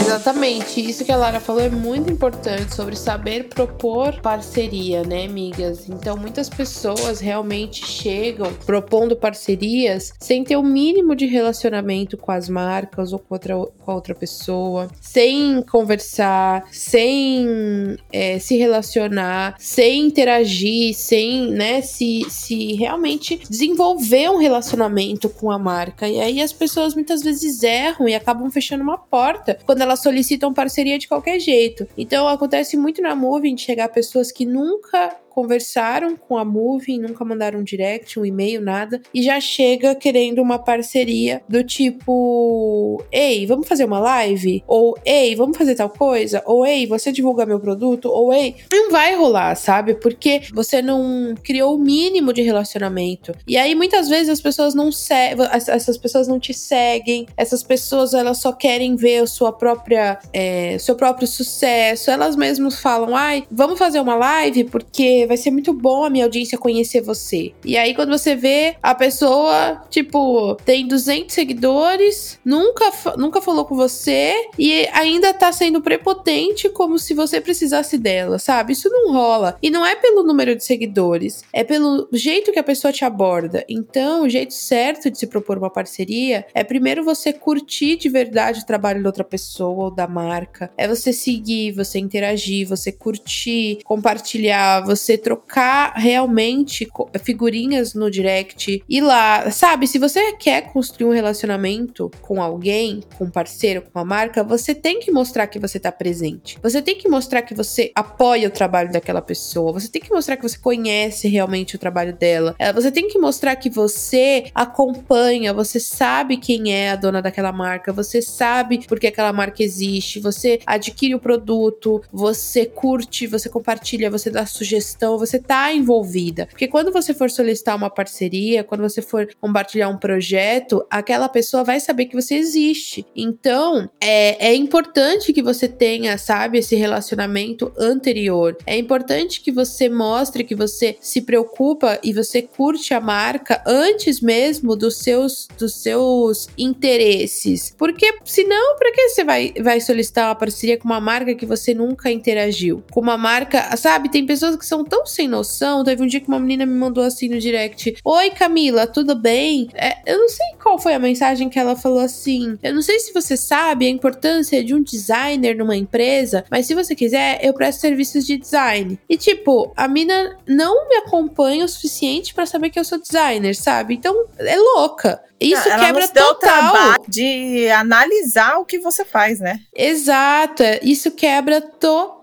Exatamente, 0.00 0.80
isso 0.80 1.04
que 1.04 1.12
a 1.12 1.16
Lara 1.16 1.40
falou 1.40 1.60
é 1.60 1.68
muito 1.68 2.10
importante 2.10 2.74
sobre 2.74 2.96
saber 2.96 3.48
propor 3.48 4.20
parceria, 4.20 5.02
né, 5.02 5.24
amigas? 5.24 5.88
Então, 5.88 6.16
muitas 6.16 6.48
pessoas 6.48 7.20
realmente 7.20 7.84
chegam 7.86 8.52
propondo 8.64 9.16
parcerias 9.16 10.12
sem 10.20 10.44
ter 10.44 10.56
o 10.56 10.62
mínimo 10.62 11.14
de 11.14 11.26
relacionamento 11.26 12.16
com 12.16 12.32
as 12.32 12.48
marcas 12.48 13.12
ou 13.12 13.18
com 13.18 13.34
outra, 13.34 13.54
com 13.56 13.90
a 13.90 13.94
outra 13.94 14.14
pessoa, 14.14 14.88
sem 15.00 15.62
conversar, 15.62 16.66
sem 16.70 17.96
é, 18.12 18.38
se 18.38 18.56
relacionar, 18.56 19.56
sem 19.58 20.06
interagir, 20.06 20.94
sem, 20.94 21.50
né, 21.50 21.80
se, 21.82 22.24
se 22.30 22.74
realmente 22.74 23.40
desenvolver 23.48 24.30
um 24.30 24.38
relacionamento 24.38 25.28
com 25.28 25.50
a 25.50 25.58
marca. 25.58 26.08
E 26.08 26.20
aí 26.20 26.40
as 26.40 26.52
pessoas 26.52 26.94
muitas 26.94 27.22
vezes 27.22 27.62
erram 27.62 28.08
e 28.08 28.14
acabam 28.14 28.50
fechando 28.50 28.82
uma 28.82 28.98
porta 28.98 29.58
quando 29.66 29.87
elas 29.88 30.02
solicitam 30.02 30.52
parceria 30.52 30.98
de 30.98 31.08
qualquer 31.08 31.40
jeito. 31.40 31.88
Então 31.96 32.28
acontece 32.28 32.76
muito 32.76 33.00
na 33.02 33.14
Moving 33.14 33.54
de 33.54 33.62
chegar 33.62 33.88
pessoas 33.88 34.30
que 34.30 34.44
nunca 34.44 35.16
conversaram 35.38 36.16
com 36.16 36.36
a 36.36 36.44
Moving, 36.44 36.98
nunca 36.98 37.24
mandaram 37.24 37.60
um 37.60 37.62
direct, 37.62 38.18
um 38.18 38.26
e-mail, 38.26 38.60
nada, 38.60 39.00
e 39.14 39.22
já 39.22 39.38
chega 39.38 39.94
querendo 39.94 40.42
uma 40.42 40.58
parceria 40.58 41.40
do 41.48 41.62
tipo: 41.62 43.00
ei, 43.12 43.46
vamos 43.46 43.68
fazer 43.68 43.84
uma 43.84 44.00
live? 44.00 44.64
Ou 44.66 44.98
ei, 45.04 45.36
vamos 45.36 45.56
fazer 45.56 45.76
tal 45.76 45.90
coisa? 45.90 46.42
Ou 46.44 46.66
ei, 46.66 46.88
você 46.88 47.12
divulga 47.12 47.46
meu 47.46 47.60
produto? 47.60 48.06
Ou 48.06 48.32
ei, 48.32 48.56
não 48.72 48.90
vai 48.90 49.14
rolar, 49.14 49.54
sabe? 49.54 49.94
Porque 49.94 50.42
você 50.52 50.82
não 50.82 51.36
criou 51.44 51.76
o 51.76 51.78
mínimo 51.78 52.32
de 52.32 52.42
relacionamento. 52.42 53.32
E 53.46 53.56
aí 53.56 53.76
muitas 53.76 54.08
vezes 54.08 54.30
as 54.30 54.40
pessoas 54.40 54.74
não 54.74 54.90
seguem, 54.90 55.46
essas 55.52 55.96
pessoas 55.96 56.26
não 56.26 56.40
te 56.40 56.52
seguem, 56.52 57.28
essas 57.36 57.62
pessoas 57.62 58.12
elas 58.12 58.38
só 58.38 58.50
querem 58.50 58.96
ver 58.96 59.28
sua 59.28 59.52
própria, 59.52 60.18
é, 60.32 60.76
seu 60.80 60.96
próprio 60.96 61.28
sucesso. 61.28 62.10
Elas 62.10 62.34
mesmas 62.34 62.80
falam: 62.80 63.14
ai, 63.14 63.44
vamos 63.52 63.78
fazer 63.78 64.00
uma 64.00 64.16
live 64.16 64.64
porque 64.64 65.27
vai 65.28 65.36
ser 65.36 65.50
muito 65.50 65.72
bom 65.72 66.04
a 66.04 66.10
minha 66.10 66.24
audiência 66.24 66.58
conhecer 66.58 67.00
você. 67.00 67.52
E 67.64 67.76
aí, 67.76 67.94
quando 67.94 68.10
você 68.10 68.34
vê 68.34 68.76
a 68.82 68.94
pessoa, 68.94 69.82
tipo, 69.90 70.56
tem 70.64 70.86
200 70.86 71.34
seguidores, 71.34 72.38
nunca, 72.44 72.90
nunca 73.16 73.40
falou 73.40 73.64
com 73.64 73.76
você 73.76 74.34
e 74.58 74.88
ainda 74.92 75.32
tá 75.34 75.52
sendo 75.52 75.80
prepotente 75.80 76.68
como 76.70 76.98
se 76.98 77.14
você 77.14 77.40
precisasse 77.40 77.98
dela, 77.98 78.38
sabe? 78.38 78.72
Isso 78.72 78.88
não 78.88 79.12
rola. 79.12 79.58
E 79.62 79.70
não 79.70 79.84
é 79.84 79.94
pelo 79.94 80.22
número 80.22 80.56
de 80.56 80.64
seguidores, 80.64 81.42
é 81.52 81.62
pelo 81.62 82.08
jeito 82.12 82.52
que 82.52 82.58
a 82.58 82.64
pessoa 82.64 82.92
te 82.92 83.04
aborda. 83.04 83.64
Então, 83.68 84.22
o 84.22 84.28
jeito 84.28 84.54
certo 84.54 85.10
de 85.10 85.18
se 85.18 85.26
propor 85.26 85.58
uma 85.58 85.70
parceria 85.70 86.46
é 86.54 86.64
primeiro 86.64 87.04
você 87.04 87.32
curtir 87.32 87.96
de 87.96 88.08
verdade 88.08 88.60
o 88.60 88.66
trabalho 88.66 89.02
da 89.02 89.08
outra 89.08 89.24
pessoa 89.24 89.84
ou 89.86 89.90
da 89.90 90.06
marca. 90.06 90.70
É 90.76 90.88
você 90.88 91.12
seguir, 91.12 91.72
você 91.72 91.98
interagir, 91.98 92.66
você 92.66 92.90
curtir, 92.90 93.80
compartilhar, 93.84 94.84
você 94.84 95.17
trocar 95.18 95.94
realmente 95.96 96.88
figurinhas 97.22 97.94
no 97.94 98.10
direct, 98.10 98.82
ir 98.88 99.00
lá, 99.00 99.50
sabe? 99.50 99.86
Se 99.86 99.98
você 99.98 100.32
quer 100.32 100.72
construir 100.72 101.08
um 101.08 101.12
relacionamento 101.12 102.10
com 102.22 102.42
alguém, 102.42 103.02
com 103.16 103.24
um 103.24 103.30
parceiro, 103.30 103.82
com 103.82 103.98
uma 103.98 104.04
marca, 104.04 104.42
você 104.42 104.74
tem 104.74 105.00
que 105.00 105.10
mostrar 105.10 105.46
que 105.46 105.58
você 105.58 105.78
tá 105.78 105.92
presente. 105.92 106.58
Você 106.62 106.80
tem 106.80 106.96
que 106.96 107.08
mostrar 107.08 107.42
que 107.42 107.54
você 107.54 107.90
apoia 107.94 108.48
o 108.48 108.50
trabalho 108.50 108.92
daquela 108.92 109.22
pessoa. 109.22 109.72
Você 109.72 109.88
tem 109.88 110.02
que 110.02 110.12
mostrar 110.12 110.36
que 110.36 110.42
você 110.42 110.58
conhece 110.58 111.28
realmente 111.28 111.76
o 111.76 111.78
trabalho 111.78 112.12
dela. 112.12 112.54
É, 112.58 112.72
você 112.72 112.90
tem 112.90 113.08
que 113.08 113.18
mostrar 113.18 113.56
que 113.56 113.70
você 113.70 114.46
acompanha, 114.54 115.52
você 115.52 115.80
sabe 115.80 116.36
quem 116.36 116.72
é 116.72 116.90
a 116.90 116.96
dona 116.96 117.22
daquela 117.22 117.52
marca, 117.52 117.92
você 117.92 118.20
sabe 118.22 118.84
porque 118.86 119.06
aquela 119.06 119.32
marca 119.32 119.62
existe, 119.62 120.20
você 120.20 120.60
adquire 120.66 121.14
o 121.14 121.20
produto, 121.20 122.02
você 122.12 122.66
curte, 122.66 123.26
você 123.26 123.48
compartilha, 123.48 124.10
você 124.10 124.30
dá 124.30 124.46
sugestão 124.46 124.97
então 124.98 125.16
você 125.16 125.38
tá 125.38 125.72
envolvida. 125.72 126.46
Porque 126.46 126.66
quando 126.66 126.92
você 126.92 127.14
for 127.14 127.30
solicitar 127.30 127.76
uma 127.76 127.88
parceria, 127.88 128.64
quando 128.64 128.80
você 128.80 129.00
for 129.00 129.28
compartilhar 129.40 129.88
um 129.88 129.96
projeto, 129.96 130.84
aquela 130.90 131.28
pessoa 131.28 131.62
vai 131.62 131.78
saber 131.78 132.06
que 132.06 132.16
você 132.16 132.34
existe. 132.34 133.06
Então, 133.14 133.88
é, 134.00 134.48
é 134.48 134.54
importante 134.56 135.32
que 135.32 135.40
você 135.40 135.68
tenha, 135.68 136.18
sabe, 136.18 136.58
esse 136.58 136.74
relacionamento 136.74 137.72
anterior. 137.78 138.56
É 138.66 138.76
importante 138.76 139.40
que 139.40 139.52
você 139.52 139.88
mostre 139.88 140.42
que 140.42 140.56
você 140.56 140.96
se 141.00 141.22
preocupa 141.22 142.00
e 142.02 142.12
você 142.12 142.42
curte 142.42 142.92
a 142.92 143.00
marca 143.00 143.62
antes 143.64 144.20
mesmo 144.20 144.74
dos 144.74 144.96
seus, 144.96 145.46
dos 145.56 145.74
seus 145.74 146.48
interesses. 146.58 147.72
Porque 147.78 148.18
senão, 148.24 148.76
para 148.76 148.90
que 148.90 149.10
você 149.10 149.22
vai, 149.22 149.54
vai 149.62 149.80
solicitar 149.80 150.26
uma 150.26 150.34
parceria 150.34 150.76
com 150.76 150.88
uma 150.88 151.00
marca 151.00 151.36
que 151.36 151.46
você 151.46 151.72
nunca 151.72 152.10
interagiu? 152.10 152.82
Com 152.90 153.00
uma 153.00 153.16
marca, 153.16 153.76
sabe, 153.76 154.08
tem 154.08 154.26
pessoas 154.26 154.56
que 154.56 154.66
são 154.66 154.87
tão 154.88 155.06
sem 155.06 155.28
noção. 155.28 155.84
Teve 155.84 156.02
um 156.02 156.06
dia 156.06 156.20
que 156.20 156.28
uma 156.28 156.40
menina 156.40 156.66
me 156.66 156.74
mandou 156.74 157.04
assim 157.04 157.28
no 157.28 157.38
direct: 157.38 157.96
Oi, 158.04 158.30
Camila, 158.30 158.86
tudo 158.86 159.14
bem? 159.14 159.68
É, 159.74 159.98
eu 160.06 160.18
não 160.18 160.28
sei 160.28 160.46
qual 160.62 160.78
foi 160.78 160.94
a 160.94 160.98
mensagem 160.98 161.48
que 161.48 161.58
ela 161.58 161.76
falou 161.76 162.00
assim. 162.00 162.58
Eu 162.62 162.74
não 162.74 162.82
sei 162.82 162.98
se 162.98 163.12
você 163.12 163.36
sabe 163.36 163.86
a 163.86 163.90
importância 163.90 164.64
de 164.64 164.74
um 164.74 164.82
designer 164.82 165.56
numa 165.56 165.76
empresa, 165.76 166.44
mas 166.50 166.66
se 166.66 166.74
você 166.74 166.94
quiser, 166.94 167.38
eu 167.42 167.52
presto 167.54 167.80
serviços 167.80 168.26
de 168.26 168.36
design. 168.36 168.98
E 169.08 169.16
tipo, 169.16 169.72
a 169.76 169.86
mina 169.86 170.36
não 170.46 170.88
me 170.88 170.96
acompanha 170.96 171.64
o 171.64 171.68
suficiente 171.68 172.34
para 172.34 172.46
saber 172.46 172.70
que 172.70 172.78
eu 172.78 172.84
sou 172.84 173.00
designer, 173.00 173.54
sabe? 173.54 173.94
Então, 173.94 174.26
é 174.38 174.56
louca. 174.56 175.22
Isso 175.40 175.68
não, 175.68 175.78
quebra 175.78 176.08
total. 176.08 176.96
De 177.06 177.68
analisar 177.70 178.58
o 178.58 178.64
que 178.64 178.78
você 178.78 179.04
faz, 179.04 179.38
né? 179.38 179.60
Exato. 179.74 180.62
Isso 180.82 181.12
quebra 181.12 181.60
total, 181.60 182.17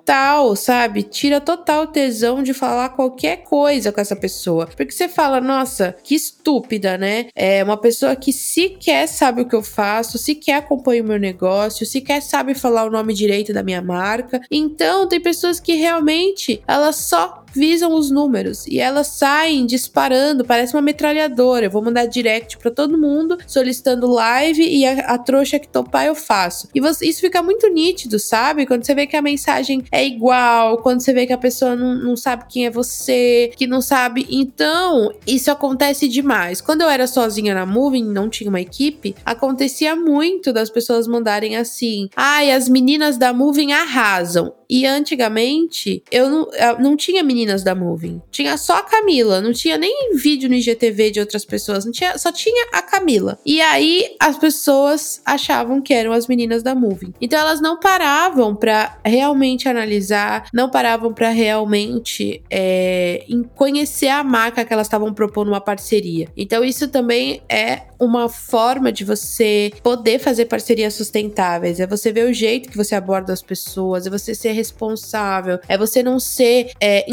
sabe? 0.56 1.04
Tira 1.04 1.42
total 1.42 1.88
tesão 1.88 2.44
de 2.44 2.54
falar 2.54 2.90
qualquer 2.90 3.38
coisa 3.38 3.92
com 3.92 4.02
essa 4.02 4.16
pessoa. 4.16 4.68
Porque 4.68 4.92
você 4.92 5.08
fala, 5.08 5.40
nossa, 5.40 5.96
que 6.04 6.16
estúpida, 6.16 6.98
né? 6.98 7.28
É 7.36 7.64
uma 7.64 7.78
pessoa 7.78 8.16
que 8.16 8.34
sequer 8.34 9.08
sabe 9.08 9.42
o 9.42 9.48
que 9.48 9.56
eu 9.56 9.64
faço, 9.64 10.18
sequer 10.18 10.56
acompanha 10.58 11.04
o 11.04 11.08
meu 11.08 11.20
negócio, 11.20 11.86
sequer 11.86 12.22
sabe 12.22 12.54
falar 12.54 12.86
o 12.86 12.92
nome 12.92 13.14
direito 13.14 13.54
da 13.54 13.64
minha 13.64 13.82
marca. 13.82 14.42
Então, 14.52 15.08
tem 15.08 15.20
pessoas 15.20 15.60
que 15.60 15.74
realmente 15.74 16.62
elas 16.68 16.98
só 16.98 17.45
visam 17.56 17.94
os 17.94 18.12
números 18.12 18.68
e 18.68 18.80
elas 18.80 19.08
saem 19.08 19.66
disparando, 19.66 20.46
parece 20.46 20.76
uma 20.76 20.82
metralhadora. 20.82 21.66
Eu 21.66 21.72
vou 21.72 21.82
mandar 21.82 22.06
direct 22.06 22.58
para 22.58 22.72
todo 22.72 22.98
mundo 22.98 23.38
solicitando 23.48 24.08
live 24.08 24.62
e 24.62 24.86
a, 24.86 25.14
a, 25.14 25.18
trouxa 25.18 25.60
que 25.60 25.68
topar 25.68 26.06
eu 26.06 26.16
faço. 26.16 26.70
E 26.74 26.80
você, 26.80 27.06
isso 27.06 27.22
fica 27.22 27.42
muito 27.42 27.68
nítido, 27.70 28.20
sabe? 28.20 28.66
Quando 28.66 28.86
você 28.86 28.94
vê 28.94 29.08
que 29.08 29.16
a 29.16 29.22
mensagem 29.22 29.84
é 29.92 30.06
igual, 30.06 30.78
quando 30.80 31.02
você 31.02 31.14
vê 31.14 31.26
que 31.26 31.34
a 31.34 31.38
pessoa 31.38 31.76
não, 31.76 31.96
não 31.96 32.16
sabe 32.16 32.46
quem 32.50 32.66
é 32.66 32.70
você, 32.70 33.52
que 33.56 33.68
não 33.68 33.82
sabe. 33.82 34.28
Então, 34.30 35.12
isso 35.26 35.50
acontece 35.50 36.08
demais. 36.08 36.62
Quando 36.62 36.82
eu 36.82 36.90
era 36.90 37.08
sozinha 37.08 37.54
na 37.54 37.66
Moving, 37.66 38.06
não 38.06 38.30
tinha 38.30 38.50
uma 38.50 38.62
equipe, 38.62 39.16
acontecia 39.26 39.96
muito 39.96 40.52
das 40.52 40.70
pessoas 40.70 41.08
mandarem 41.08 41.56
assim: 41.56 42.10
ai, 42.16 42.52
as 42.52 42.68
meninas 42.68 43.18
da 43.18 43.34
Moving 43.34 43.72
arrasam. 43.72 44.54
E 44.70 44.86
antigamente, 44.86 46.04
eu 46.12 46.30
não, 46.30 46.50
eu 46.52 46.80
não 46.80 46.98
tinha 46.98 47.24
meninas 47.24 47.45
da 47.64 47.76
Moving. 47.76 48.22
Tinha 48.32 48.58
só 48.58 48.78
a 48.78 48.84
Camila. 48.84 49.42
Não 49.42 49.54
tinha 49.54 49.78
nem 49.78 50.16
vídeo 50.16 50.50
no 50.50 50.56
IGTV 50.56 51.12
de 51.12 51.20
outras 51.20 51.46
pessoas. 51.46 51.86
Não 51.86 51.92
tinha, 51.92 52.18
só 52.18 52.32
tinha 52.32 52.68
a 52.74 52.82
Camila. 52.82 53.40
E 53.46 53.62
aí, 53.62 54.16
as 54.20 54.38
pessoas 54.38 55.22
achavam 55.26 55.82
que 55.82 55.94
eram 55.94 56.12
as 56.12 56.28
meninas 56.28 56.64
da 56.64 56.76
Moving. 56.76 57.14
Então, 57.20 57.40
elas 57.40 57.62
não 57.62 57.80
paravam 57.80 58.56
para 58.56 58.98
realmente 59.04 59.68
analisar, 59.68 60.48
não 60.54 60.70
paravam 60.70 61.14
para 61.14 61.30
realmente 61.30 62.42
é, 62.50 63.26
conhecer 63.56 64.10
a 64.10 64.24
marca 64.24 64.66
que 64.66 64.74
elas 64.74 64.88
estavam 64.88 65.14
propondo 65.14 65.50
uma 65.50 65.62
parceria. 65.62 66.28
Então, 66.36 66.64
isso 66.64 66.88
também 66.88 67.42
é 67.50 67.82
uma 68.00 68.30
forma 68.30 68.92
de 68.92 69.04
você 69.04 69.72
poder 69.82 70.20
fazer 70.20 70.46
parcerias 70.46 70.94
sustentáveis. 70.94 71.80
É 71.80 71.88
você 71.88 72.12
ver 72.12 72.30
o 72.30 72.34
jeito 72.34 72.70
que 72.70 72.78
você 72.78 72.96
aborda 72.96 73.34
as 73.34 73.42
pessoas, 73.42 74.06
é 74.06 74.10
você 74.10 74.36
ser 74.36 74.52
responsável, 74.52 75.60
é 75.68 75.78
você 75.78 76.04
não 76.04 76.20
ser 76.20 76.72
é, 76.80 77.10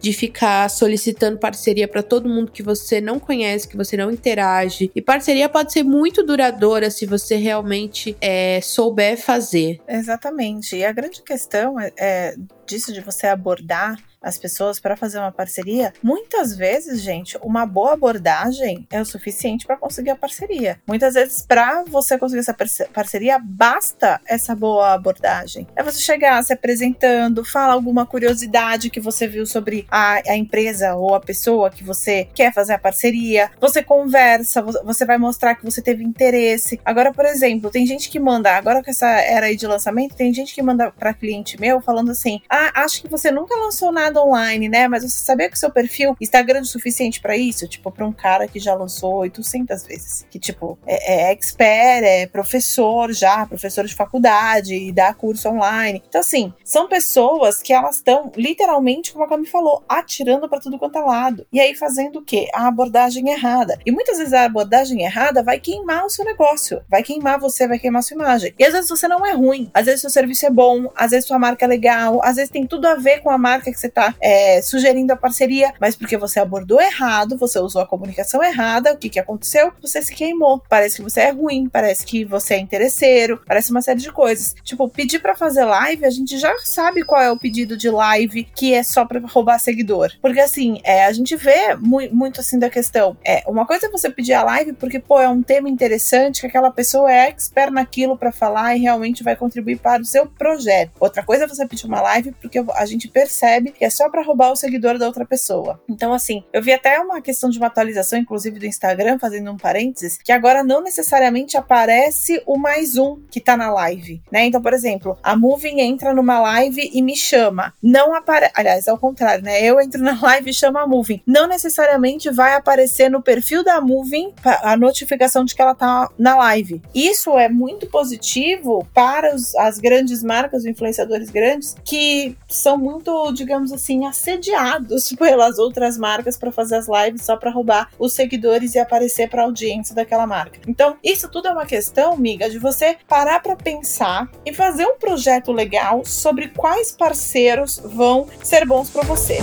de 0.00 0.12
ficar 0.12 0.68
solicitando 0.70 1.38
parceria 1.38 1.88
para 1.88 2.02
todo 2.02 2.28
mundo 2.28 2.52
que 2.52 2.62
você 2.62 3.00
não 3.00 3.18
conhece, 3.18 3.68
que 3.68 3.76
você 3.76 3.96
não 3.96 4.10
interage. 4.10 4.90
E 4.94 5.02
parceria 5.02 5.48
pode 5.48 5.72
ser 5.72 5.82
muito 5.82 6.22
duradoura 6.22 6.90
se 6.90 7.06
você 7.06 7.36
realmente 7.36 8.16
é, 8.20 8.60
souber 8.60 9.20
fazer. 9.20 9.80
Exatamente. 9.88 10.76
E 10.76 10.84
a 10.84 10.92
grande 10.92 11.22
questão 11.22 11.78
é, 11.78 11.92
é 11.98 12.36
disso 12.66 12.92
de 12.92 13.00
você 13.00 13.26
abordar 13.26 13.98
as 14.24 14.38
pessoas 14.38 14.80
para 14.80 14.96
fazer 14.96 15.18
uma 15.18 15.30
parceria, 15.30 15.92
muitas 16.02 16.56
vezes, 16.56 17.00
gente, 17.00 17.38
uma 17.42 17.66
boa 17.66 17.92
abordagem 17.92 18.86
é 18.90 19.00
o 19.00 19.04
suficiente 19.04 19.66
para 19.66 19.76
conseguir 19.76 20.10
a 20.10 20.16
parceria. 20.16 20.80
Muitas 20.86 21.14
vezes, 21.14 21.44
para 21.46 21.84
você 21.84 22.18
conseguir 22.18 22.40
essa 22.40 22.56
parceria, 22.92 23.38
basta 23.38 24.20
essa 24.26 24.54
boa 24.54 24.94
abordagem. 24.94 25.66
É 25.76 25.82
você 25.82 26.00
chegar 26.00 26.42
se 26.42 26.52
apresentando, 26.52 27.44
fala 27.44 27.74
alguma 27.74 28.06
curiosidade 28.06 28.90
que 28.90 29.00
você 29.00 29.28
viu 29.28 29.44
sobre 29.44 29.86
a, 29.90 30.22
a 30.26 30.36
empresa 30.36 30.94
ou 30.94 31.14
a 31.14 31.20
pessoa 31.20 31.70
que 31.70 31.84
você 31.84 32.26
quer 32.34 32.52
fazer 32.52 32.72
a 32.72 32.78
parceria. 32.78 33.50
Você 33.60 33.82
conversa, 33.82 34.62
você 34.62 35.04
vai 35.04 35.18
mostrar 35.18 35.54
que 35.54 35.64
você 35.64 35.82
teve 35.82 36.02
interesse. 36.02 36.80
Agora, 36.84 37.12
por 37.12 37.26
exemplo, 37.26 37.70
tem 37.70 37.86
gente 37.86 38.08
que 38.08 38.18
manda, 38.18 38.56
agora 38.56 38.82
com 38.82 38.90
essa 38.90 39.08
era 39.08 39.46
aí 39.46 39.56
de 39.56 39.66
lançamento, 39.66 40.14
tem 40.14 40.32
gente 40.32 40.54
que 40.54 40.62
manda 40.62 40.90
para 40.90 41.12
cliente 41.12 41.60
meu 41.60 41.80
falando 41.80 42.10
assim: 42.10 42.40
"Ah, 42.48 42.82
acho 42.82 43.02
que 43.02 43.08
você 43.08 43.30
nunca 43.30 43.54
lançou 43.56 43.92
nada 43.92 44.13
online, 44.20 44.68
né? 44.68 44.88
Mas 44.88 45.02
você 45.02 45.18
sabia 45.18 45.48
que 45.48 45.56
o 45.56 45.58
seu 45.58 45.70
perfil 45.70 46.16
está 46.20 46.42
grande 46.42 46.68
o 46.68 46.70
suficiente 46.70 47.20
para 47.20 47.36
isso?" 47.36 47.68
Tipo, 47.68 47.90
para 47.90 48.06
um 48.06 48.12
cara 48.12 48.46
que 48.48 48.58
já 48.58 48.74
lançou 48.74 49.14
800 49.16 49.86
vezes, 49.86 50.26
que 50.30 50.38
tipo, 50.38 50.78
é, 50.86 51.28
é 51.28 51.32
expert, 51.32 52.04
é 52.04 52.26
professor 52.26 53.12
já, 53.12 53.46
professor 53.46 53.84
de 53.84 53.94
faculdade 53.94 54.74
e 54.74 54.92
dá 54.92 55.12
curso 55.14 55.48
online. 55.48 56.02
Então 56.08 56.20
assim, 56.20 56.52
são 56.64 56.88
pessoas 56.88 57.60
que 57.62 57.72
elas 57.72 57.96
estão 57.96 58.30
literalmente, 58.36 59.12
como 59.12 59.24
a 59.24 59.28
Cami 59.28 59.46
falou, 59.46 59.82
atirando 59.88 60.48
para 60.48 60.60
tudo 60.60 60.78
quanto 60.78 60.98
é 60.98 61.02
lado. 61.02 61.46
E 61.52 61.60
aí 61.60 61.74
fazendo 61.74 62.18
o 62.18 62.24
quê? 62.24 62.48
A 62.54 62.66
abordagem 62.68 63.30
errada. 63.30 63.78
E 63.84 63.90
muitas 63.90 64.18
vezes 64.18 64.32
a 64.32 64.44
abordagem 64.44 65.02
errada 65.02 65.42
vai 65.42 65.58
queimar 65.58 66.04
o 66.04 66.10
seu 66.10 66.24
negócio, 66.24 66.82
vai 66.88 67.02
queimar 67.02 67.38
você, 67.38 67.66
vai 67.66 67.78
queimar 67.78 68.00
a 68.00 68.02
sua 68.02 68.14
imagem. 68.14 68.54
E 68.58 68.64
às 68.64 68.72
vezes 68.72 68.88
você 68.88 69.08
não 69.08 69.24
é 69.24 69.32
ruim, 69.32 69.70
às 69.72 69.86
vezes 69.86 70.00
seu 70.00 70.10
serviço 70.10 70.46
é 70.46 70.50
bom, 70.50 70.90
às 70.96 71.10
vezes 71.10 71.26
sua 71.26 71.38
marca 71.38 71.64
é 71.64 71.68
legal, 71.68 72.20
às 72.22 72.36
vezes 72.36 72.50
tem 72.50 72.66
tudo 72.66 72.86
a 72.86 72.94
ver 72.94 73.20
com 73.20 73.30
a 73.30 73.38
marca 73.38 73.70
que 73.70 73.78
você 73.78 73.88
é, 74.20 74.60
sugerindo 74.60 75.12
a 75.12 75.16
parceria, 75.16 75.72
mas 75.80 75.94
porque 75.94 76.16
você 76.16 76.40
abordou 76.40 76.80
errado, 76.80 77.36
você 77.36 77.58
usou 77.58 77.82
a 77.82 77.86
comunicação 77.86 78.42
errada, 78.42 78.92
o 78.92 78.96
que, 78.96 79.08
que 79.08 79.20
aconteceu? 79.20 79.72
Você 79.80 80.02
se 80.02 80.14
queimou. 80.14 80.62
Parece 80.68 80.96
que 80.96 81.02
você 81.02 81.20
é 81.20 81.30
ruim, 81.30 81.68
parece 81.68 82.04
que 82.04 82.24
você 82.24 82.54
é 82.54 82.58
interesseiro, 82.58 83.40
parece 83.46 83.70
uma 83.70 83.82
série 83.82 84.00
de 84.00 84.10
coisas. 84.10 84.54
Tipo, 84.62 84.88
pedir 84.88 85.20
para 85.20 85.36
fazer 85.36 85.64
live, 85.64 86.04
a 86.04 86.10
gente 86.10 86.38
já 86.38 86.52
sabe 86.64 87.04
qual 87.04 87.20
é 87.20 87.30
o 87.30 87.38
pedido 87.38 87.76
de 87.76 87.90
live 87.90 88.44
que 88.54 88.74
é 88.74 88.82
só 88.82 89.04
para 89.04 89.20
roubar 89.20 89.58
seguidor. 89.58 90.12
Porque 90.20 90.40
assim, 90.40 90.80
é, 90.84 91.04
a 91.04 91.12
gente 91.12 91.36
vê 91.36 91.74
mu 91.76 91.98
muito 92.12 92.40
assim 92.40 92.58
da 92.58 92.68
questão. 92.68 93.16
É, 93.24 93.42
uma 93.46 93.66
coisa 93.66 93.86
é 93.86 93.90
você 93.90 94.10
pedir 94.10 94.32
a 94.32 94.42
live 94.42 94.72
porque, 94.72 94.98
pô, 94.98 95.20
é 95.20 95.28
um 95.28 95.42
tema 95.42 95.68
interessante, 95.68 96.40
que 96.40 96.46
aquela 96.46 96.70
pessoa 96.70 97.12
é 97.12 97.28
expert 97.28 97.72
naquilo 97.72 98.16
para 98.16 98.32
falar 98.32 98.76
e 98.76 98.80
realmente 98.80 99.22
vai 99.22 99.36
contribuir 99.36 99.78
para 99.78 100.02
o 100.02 100.04
seu 100.04 100.26
projeto. 100.26 100.92
Outra 101.00 101.22
coisa 101.22 101.44
é 101.44 101.46
você 101.46 101.66
pedir 101.66 101.86
uma 101.86 102.00
live 102.00 102.32
porque 102.40 102.62
a 102.74 102.86
gente 102.86 103.08
percebe 103.08 103.70
que 103.70 103.84
é 103.84 103.90
só 103.94 104.08
para 104.08 104.22
roubar 104.22 104.52
o 104.52 104.56
seguidor 104.56 104.98
da 104.98 105.06
outra 105.06 105.24
pessoa. 105.24 105.80
Então, 105.88 106.12
assim, 106.12 106.44
eu 106.52 106.62
vi 106.62 106.72
até 106.72 106.98
uma 107.00 107.20
questão 107.20 107.50
de 107.50 107.58
uma 107.58 107.68
atualização, 107.68 108.18
inclusive 108.18 108.58
do 108.58 108.66
Instagram, 108.66 109.18
fazendo 109.18 109.50
um 109.50 109.56
parênteses, 109.56 110.18
que 110.18 110.32
agora 110.32 110.62
não 110.62 110.82
necessariamente 110.82 111.56
aparece 111.56 112.42
o 112.46 112.58
mais 112.58 112.96
um 112.96 113.20
que 113.30 113.40
tá 113.40 113.56
na 113.56 113.72
live, 113.72 114.22
né? 114.30 114.46
Então, 114.46 114.60
por 114.60 114.72
exemplo, 114.72 115.18
a 115.22 115.36
Moving 115.36 115.80
entra 115.80 116.14
numa 116.14 116.38
live 116.40 116.90
e 116.92 117.02
me 117.02 117.16
chama. 117.16 117.74
Não 117.82 118.14
aparece. 118.14 118.52
Aliás, 118.54 118.88
ao 118.88 118.98
contrário, 118.98 119.44
né? 119.44 119.62
Eu 119.62 119.80
entro 119.80 120.02
na 120.02 120.18
live 120.20 120.50
e 120.50 120.54
chamo 120.54 120.78
a 120.78 120.86
Moving. 120.86 121.22
Não 121.26 121.46
necessariamente 121.46 122.30
vai 122.30 122.54
aparecer 122.54 123.10
no 123.10 123.22
perfil 123.22 123.62
da 123.62 123.80
Moving 123.80 124.32
a 124.44 124.76
notificação 124.76 125.44
de 125.44 125.54
que 125.54 125.62
ela 125.62 125.74
tá 125.74 126.08
na 126.18 126.36
live. 126.36 126.82
Isso 126.94 127.38
é 127.38 127.48
muito 127.48 127.86
positivo 127.86 128.86
para 128.92 129.34
os, 129.34 129.54
as 129.56 129.78
grandes 129.78 130.22
marcas, 130.22 130.62
os 130.62 130.66
influenciadores 130.66 131.30
grandes, 131.30 131.74
que 131.84 132.36
são 132.48 132.76
muito, 132.76 133.32
digamos 133.32 133.72
assim, 133.74 134.06
assediados 134.06 135.10
pelas 135.18 135.58
outras 135.58 135.98
marcas 135.98 136.36
para 136.36 136.52
fazer 136.52 136.76
as 136.76 136.86
lives 136.88 137.22
só 137.22 137.36
para 137.36 137.50
roubar 137.50 137.90
os 137.98 138.12
seguidores 138.12 138.74
e 138.74 138.78
aparecer 138.78 139.28
para 139.28 139.42
audiência 139.42 139.94
daquela 139.94 140.26
marca. 140.26 140.60
Então, 140.66 140.96
isso 141.02 141.28
tudo 141.28 141.48
é 141.48 141.52
uma 141.52 141.66
questão, 141.66 142.12
amiga, 142.12 142.48
de 142.48 142.58
você 142.58 142.96
parar 143.06 143.40
para 143.40 143.56
pensar 143.56 144.28
e 144.44 144.52
fazer 144.52 144.86
um 144.86 144.96
projeto 144.96 145.52
legal 145.52 146.04
sobre 146.04 146.48
quais 146.48 146.92
parceiros 146.92 147.80
vão 147.84 148.26
ser 148.42 148.66
bons 148.66 148.90
para 148.90 149.02
você. 149.02 149.38